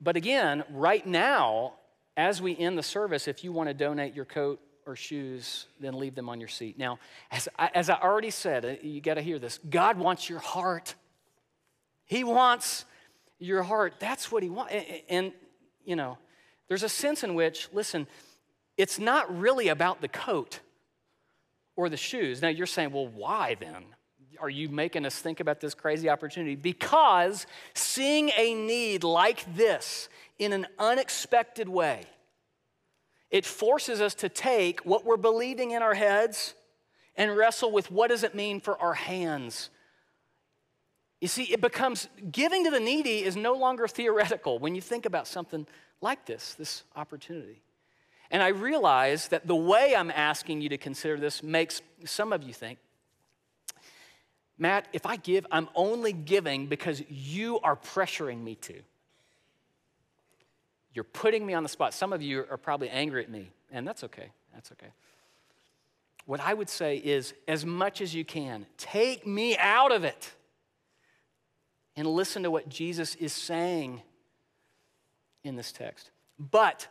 but 0.00 0.16
again, 0.16 0.64
right 0.70 1.06
now, 1.06 1.74
as 2.16 2.40
we 2.42 2.56
end 2.56 2.78
the 2.78 2.82
service, 2.82 3.28
if 3.28 3.44
you 3.44 3.52
want 3.52 3.68
to 3.68 3.74
donate 3.74 4.14
your 4.14 4.24
coat 4.24 4.60
or 4.86 4.96
shoes, 4.96 5.66
then 5.80 5.98
leave 5.98 6.14
them 6.14 6.28
on 6.28 6.40
your 6.40 6.48
seat. 6.48 6.78
Now, 6.78 6.98
as 7.30 7.48
I, 7.58 7.70
as 7.74 7.90
I 7.90 7.94
already 8.00 8.30
said, 8.30 8.64
uh, 8.64 8.74
you 8.82 9.00
got 9.00 9.14
to 9.14 9.22
hear 9.22 9.38
this 9.38 9.58
God 9.68 9.98
wants 9.98 10.28
your 10.28 10.38
heart. 10.38 10.94
He 12.04 12.24
wants 12.24 12.84
your 13.38 13.62
heart. 13.62 13.94
That's 13.98 14.32
what 14.32 14.42
He 14.42 14.50
wants. 14.50 14.72
And, 14.72 14.86
and, 15.08 15.32
you 15.84 15.94
know, 15.94 16.18
there's 16.68 16.82
a 16.82 16.88
sense 16.88 17.22
in 17.22 17.34
which, 17.34 17.68
listen, 17.72 18.06
it's 18.76 18.98
not 18.98 19.38
really 19.38 19.68
about 19.68 20.00
the 20.00 20.08
coat 20.08 20.60
or 21.76 21.88
the 21.88 21.96
shoes. 21.96 22.40
Now 22.40 22.48
you're 22.48 22.66
saying, 22.66 22.92
well, 22.92 23.08
why 23.08 23.56
then? 23.60 23.84
Are 24.40 24.50
you 24.50 24.68
making 24.68 25.06
us 25.06 25.18
think 25.18 25.40
about 25.40 25.60
this 25.60 25.74
crazy 25.74 26.08
opportunity? 26.08 26.56
Because 26.56 27.46
seeing 27.74 28.30
a 28.36 28.54
need 28.54 29.04
like 29.04 29.56
this 29.56 30.08
in 30.38 30.52
an 30.52 30.66
unexpected 30.78 31.68
way, 31.68 32.04
it 33.30 33.44
forces 33.44 34.00
us 34.00 34.14
to 34.16 34.28
take 34.28 34.80
what 34.80 35.04
we're 35.04 35.16
believing 35.16 35.72
in 35.72 35.82
our 35.82 35.94
heads 35.94 36.54
and 37.16 37.36
wrestle 37.36 37.72
with 37.72 37.90
what 37.90 38.08
does 38.08 38.22
it 38.22 38.34
mean 38.34 38.60
for 38.60 38.80
our 38.80 38.94
hands. 38.94 39.70
You 41.20 41.28
see, 41.28 41.44
it 41.44 41.60
becomes 41.60 42.08
giving 42.30 42.64
to 42.64 42.70
the 42.70 42.80
needy 42.80 43.24
is 43.24 43.36
no 43.36 43.54
longer 43.54 43.88
theoretical 43.88 44.58
when 44.58 44.74
you 44.74 44.80
think 44.80 45.04
about 45.04 45.26
something 45.26 45.66
like 46.00 46.26
this, 46.26 46.54
this 46.54 46.84
opportunity. 46.94 47.60
And 48.30 48.42
I 48.42 48.48
realize 48.48 49.28
that 49.28 49.46
the 49.46 49.56
way 49.56 49.94
I'm 49.96 50.10
asking 50.10 50.60
you 50.60 50.68
to 50.68 50.78
consider 50.78 51.18
this 51.18 51.42
makes 51.42 51.82
some 52.04 52.32
of 52.32 52.42
you 52.42 52.52
think, 52.52 52.78
Matt, 54.58 54.88
if 54.92 55.06
I 55.06 55.16
give, 55.16 55.46
I'm 55.50 55.68
only 55.74 56.12
giving 56.12 56.66
because 56.66 57.02
you 57.08 57.60
are 57.60 57.76
pressuring 57.76 58.42
me 58.42 58.56
to. 58.56 58.74
You're 60.94 61.04
putting 61.04 61.46
me 61.46 61.54
on 61.54 61.62
the 61.62 61.68
spot. 61.68 61.94
Some 61.94 62.12
of 62.12 62.22
you 62.22 62.44
are 62.50 62.56
probably 62.56 62.88
angry 62.88 63.22
at 63.22 63.30
me, 63.30 63.50
and 63.70 63.86
that's 63.86 64.02
okay. 64.04 64.30
That's 64.52 64.72
okay. 64.72 64.90
What 66.26 66.40
I 66.40 66.54
would 66.54 66.68
say 66.68 66.96
is, 66.96 67.34
as 67.46 67.64
much 67.64 68.00
as 68.00 68.14
you 68.14 68.24
can, 68.24 68.66
take 68.76 69.26
me 69.26 69.56
out 69.56 69.92
of 69.92 70.04
it 70.04 70.32
and 71.96 72.06
listen 72.06 72.42
to 72.42 72.50
what 72.50 72.68
Jesus 72.68 73.14
is 73.14 73.32
saying 73.32 74.02
in 75.44 75.56
this 75.56 75.72
text. 75.72 76.10
But 76.38 76.86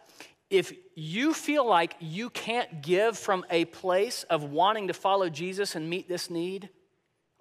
if 0.50 0.74
you 0.96 1.34
feel 1.34 1.66
like 1.66 1.96
you 2.00 2.30
can't 2.30 2.82
give 2.82 3.18
from 3.18 3.46
a 3.50 3.66
place 3.66 4.24
of 4.24 4.44
wanting 4.44 4.88
to 4.88 4.94
follow 4.94 5.30
Jesus 5.30 5.76
and 5.76 5.90
meet 5.90 6.08
this 6.08 6.30
need 6.30 6.70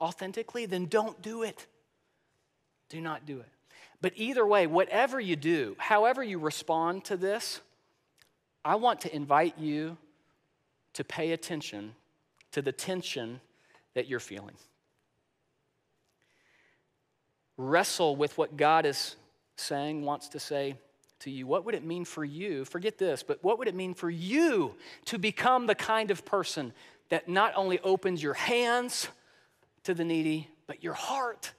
authentically, 0.01 0.67
then 0.67 0.87
don't 0.87 1.21
do 1.23 1.43
it. 1.43 1.67
Do 2.89 3.01
not 3.01 3.27
do 3.27 3.41
it. 3.41 3.49
But 4.01 4.13
either 4.17 4.47
way, 4.47 4.67
whatever 4.67 5.19
you 5.19 5.37
do, 5.37 5.75
however 5.79 6.23
you 6.23 6.39
respond 6.39 7.05
to 7.07 7.17
this, 7.17 7.61
I 8.65 8.77
want 8.77 9.01
to 9.03 9.15
invite 9.15 9.59
you 9.59 9.97
to 10.95 11.05
pay 11.05 11.33
attention 11.33 11.95
to 12.53 12.63
the 12.63 12.73
tension 12.73 13.41
that 13.95 14.09
you're 14.09 14.21
feeling. 14.21 14.57
Wrestle 17.57 18.17
with 18.17 18.37
what 18.37 18.57
God 18.57 18.87
is 18.87 19.17
saying, 19.57 20.03
wants 20.03 20.29
to 20.29 20.39
say 20.39 20.77
to 21.21 21.31
you? 21.31 21.47
What 21.47 21.65
would 21.65 21.75
it 21.75 21.85
mean 21.85 22.05
for 22.05 22.25
you? 22.25 22.65
Forget 22.65 22.99
this, 22.99 23.23
but 23.23 23.43
what 23.43 23.59
would 23.59 23.69
it 23.69 23.75
mean 23.75 23.95
for 23.95 24.11
you 24.11 24.75
to 25.07 25.19
become 25.19 25.67
the 25.67 25.75
kind 25.75 26.11
of 26.11 26.25
person 26.25 26.73
that 27.09 27.29
not 27.29 27.53
only 27.57 27.79
opens 27.81 28.23
your 28.23 28.35
hands 28.35 29.09
to 29.87 29.95
the 29.95 30.05
needy, 30.05 30.49
but 30.67 30.83
your 30.83 30.95
heart? 30.95 31.53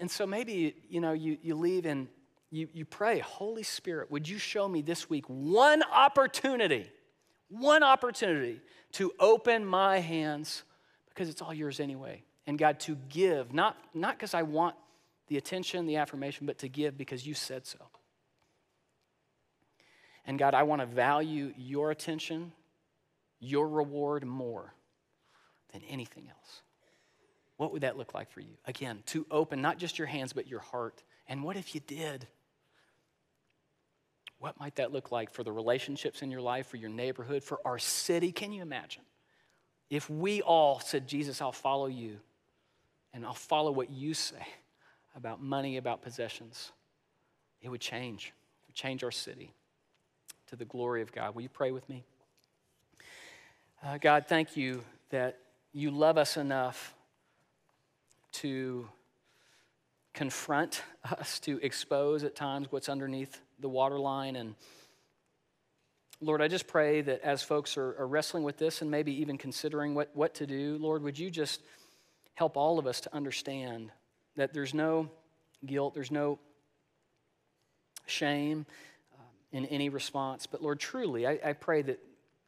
And 0.00 0.10
so 0.10 0.26
maybe, 0.26 0.74
you 0.88 1.00
know, 1.00 1.12
you, 1.12 1.38
you 1.42 1.54
leave 1.54 1.86
and 1.86 2.08
you, 2.50 2.68
you 2.72 2.84
pray, 2.84 3.20
Holy 3.20 3.62
Spirit, 3.62 4.10
would 4.10 4.28
you 4.28 4.38
show 4.38 4.66
me 4.66 4.82
this 4.82 5.08
week 5.08 5.24
one 5.28 5.82
opportunity, 5.84 6.90
one 7.48 7.82
opportunity 7.82 8.60
to 8.92 9.12
open 9.20 9.64
my 9.64 9.98
hands 9.98 10.64
because 11.08 11.28
it's 11.28 11.40
all 11.40 11.54
yours 11.54 11.78
anyway. 11.78 12.24
And 12.46 12.58
God, 12.58 12.80
to 12.80 12.96
give, 13.08 13.52
not 13.52 13.76
because 13.94 14.34
I 14.34 14.42
want 14.42 14.74
the 15.28 15.36
attention, 15.36 15.86
the 15.86 15.96
affirmation, 15.96 16.46
but 16.46 16.58
to 16.58 16.68
give 16.68 16.98
because 16.98 17.24
you 17.24 17.34
said 17.34 17.66
so. 17.66 17.78
And 20.26 20.38
God, 20.38 20.54
I 20.54 20.64
want 20.64 20.80
to 20.80 20.86
value 20.86 21.52
your 21.56 21.90
attention, 21.90 22.52
your 23.38 23.68
reward 23.68 24.24
more 24.24 24.74
than 25.72 25.82
anything 25.88 26.28
else. 26.28 26.62
What 27.56 27.72
would 27.72 27.82
that 27.82 27.98
look 27.98 28.14
like 28.14 28.30
for 28.30 28.40
you? 28.40 28.56
Again, 28.64 29.02
to 29.06 29.26
open 29.30 29.60
not 29.60 29.78
just 29.78 29.98
your 29.98 30.06
hands, 30.06 30.32
but 30.32 30.46
your 30.46 30.60
heart. 30.60 31.02
And 31.28 31.44
what 31.44 31.56
if 31.56 31.74
you 31.74 31.80
did? 31.86 32.26
What 34.38 34.58
might 34.58 34.76
that 34.76 34.92
look 34.92 35.12
like 35.12 35.30
for 35.30 35.44
the 35.44 35.52
relationships 35.52 36.22
in 36.22 36.30
your 36.30 36.40
life, 36.40 36.68
for 36.68 36.78
your 36.78 36.88
neighborhood, 36.88 37.44
for 37.44 37.58
our 37.64 37.78
city? 37.78 38.32
Can 38.32 38.52
you 38.52 38.62
imagine? 38.62 39.02
If 39.90 40.08
we 40.08 40.40
all 40.40 40.80
said, 40.80 41.06
Jesus, 41.06 41.42
I'll 41.42 41.52
follow 41.52 41.86
you 41.86 42.16
and 43.12 43.26
I'll 43.26 43.34
follow 43.34 43.72
what 43.72 43.90
you 43.90 44.14
say 44.14 44.46
about 45.14 45.42
money, 45.42 45.76
about 45.76 46.00
possessions, 46.00 46.72
it 47.60 47.68
would 47.68 47.80
change. 47.80 48.32
It 48.62 48.68
would 48.68 48.74
change 48.74 49.04
our 49.04 49.10
city 49.10 49.52
to 50.46 50.56
the 50.56 50.64
glory 50.64 51.02
of 51.02 51.12
God. 51.12 51.34
Will 51.34 51.42
you 51.42 51.48
pray 51.48 51.72
with 51.72 51.88
me? 51.88 52.04
Uh, 53.84 53.98
God, 53.98 54.26
thank 54.28 54.56
you 54.56 54.82
that 55.10 55.38
you 55.72 55.90
love 55.90 56.18
us 56.18 56.36
enough 56.36 56.94
to 58.32 58.88
confront 60.12 60.82
us, 61.04 61.38
to 61.40 61.58
expose 61.62 62.24
at 62.24 62.34
times 62.34 62.68
what's 62.70 62.88
underneath 62.88 63.40
the 63.58 63.68
waterline. 63.68 64.36
And 64.36 64.54
Lord, 66.20 66.42
I 66.42 66.48
just 66.48 66.66
pray 66.66 67.00
that 67.02 67.22
as 67.22 67.42
folks 67.42 67.76
are, 67.76 67.96
are 67.98 68.06
wrestling 68.06 68.42
with 68.42 68.58
this 68.58 68.82
and 68.82 68.90
maybe 68.90 69.20
even 69.20 69.38
considering 69.38 69.94
what, 69.94 70.10
what 70.14 70.34
to 70.34 70.46
do, 70.46 70.78
Lord, 70.80 71.02
would 71.02 71.18
you 71.18 71.30
just 71.30 71.62
help 72.34 72.56
all 72.56 72.78
of 72.78 72.86
us 72.86 73.00
to 73.02 73.14
understand 73.14 73.90
that 74.36 74.52
there's 74.52 74.74
no 74.74 75.10
guilt, 75.64 75.94
there's 75.94 76.10
no 76.10 76.38
shame 78.06 78.66
um, 79.18 79.26
in 79.52 79.66
any 79.66 79.88
response. 79.88 80.46
But 80.46 80.62
Lord, 80.62 80.80
truly, 80.80 81.26
I, 81.26 81.38
I 81.44 81.52
pray 81.52 81.82
that 81.82 82.00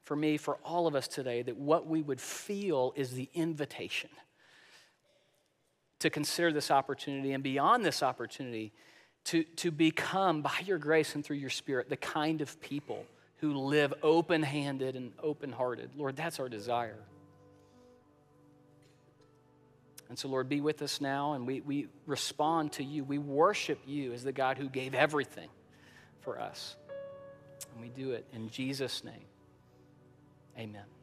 for 0.05 0.17
me, 0.17 0.37
for 0.37 0.57
all 0.65 0.87
of 0.87 0.95
us 0.95 1.09
today, 1.09 1.43
that 1.43 1.57
what 1.57 1.87
we 1.87 2.03
would 2.03 2.21
feel 2.21 2.93
is 2.97 3.13
the 3.13 3.29
invitation 3.35 4.11
to 6.01 6.11
consider 6.11 6.53
this 6.53 6.71
opportunity 6.71 7.33
and 7.33 7.45
beyond 7.45 7.85
this 7.85 8.03
opportunity 8.03 8.73
to, 9.25 9.45
to 9.45 9.71
become, 9.71 10.43
by 10.43 10.59
your 10.65 10.79
grace 10.79 11.15
and 11.15 11.25
through 11.25 11.37
your 11.37 11.51
spirit, 11.51 11.89
the 11.89 11.97
kind 11.97 12.41
of 12.41 12.61
people 12.61 13.05
who 13.37 13.55
live 13.55 13.95
open 14.03 14.43
handed 14.43 14.97
and 14.97 15.13
open 15.23 15.53
hearted. 15.53 15.91
Lord, 15.97 16.17
that's 16.17 16.41
our 16.41 16.49
desire. 16.49 16.99
And 20.09 20.19
so, 20.19 20.29
Lord, 20.29 20.49
be 20.49 20.61
with 20.61 20.83
us 20.83 21.01
now, 21.01 21.33
and 21.35 21.47
we, 21.47 21.61
we 21.61 21.87
respond 22.07 22.73
to 22.73 22.85
you. 22.85 23.05
We 23.05 23.19
worship 23.19 23.79
you 23.87 24.13
as 24.13 24.25
the 24.25 24.33
God 24.33 24.59
who 24.59 24.69
gave 24.69 24.95
everything 24.95 25.49
for 26.21 26.39
us. 26.39 26.77
And 27.73 27.81
we 27.81 27.89
do 27.89 28.11
it 28.11 28.27
in 28.33 28.51
Jesus' 28.51 29.05
name. 29.05 29.25
Amen. 30.59 31.02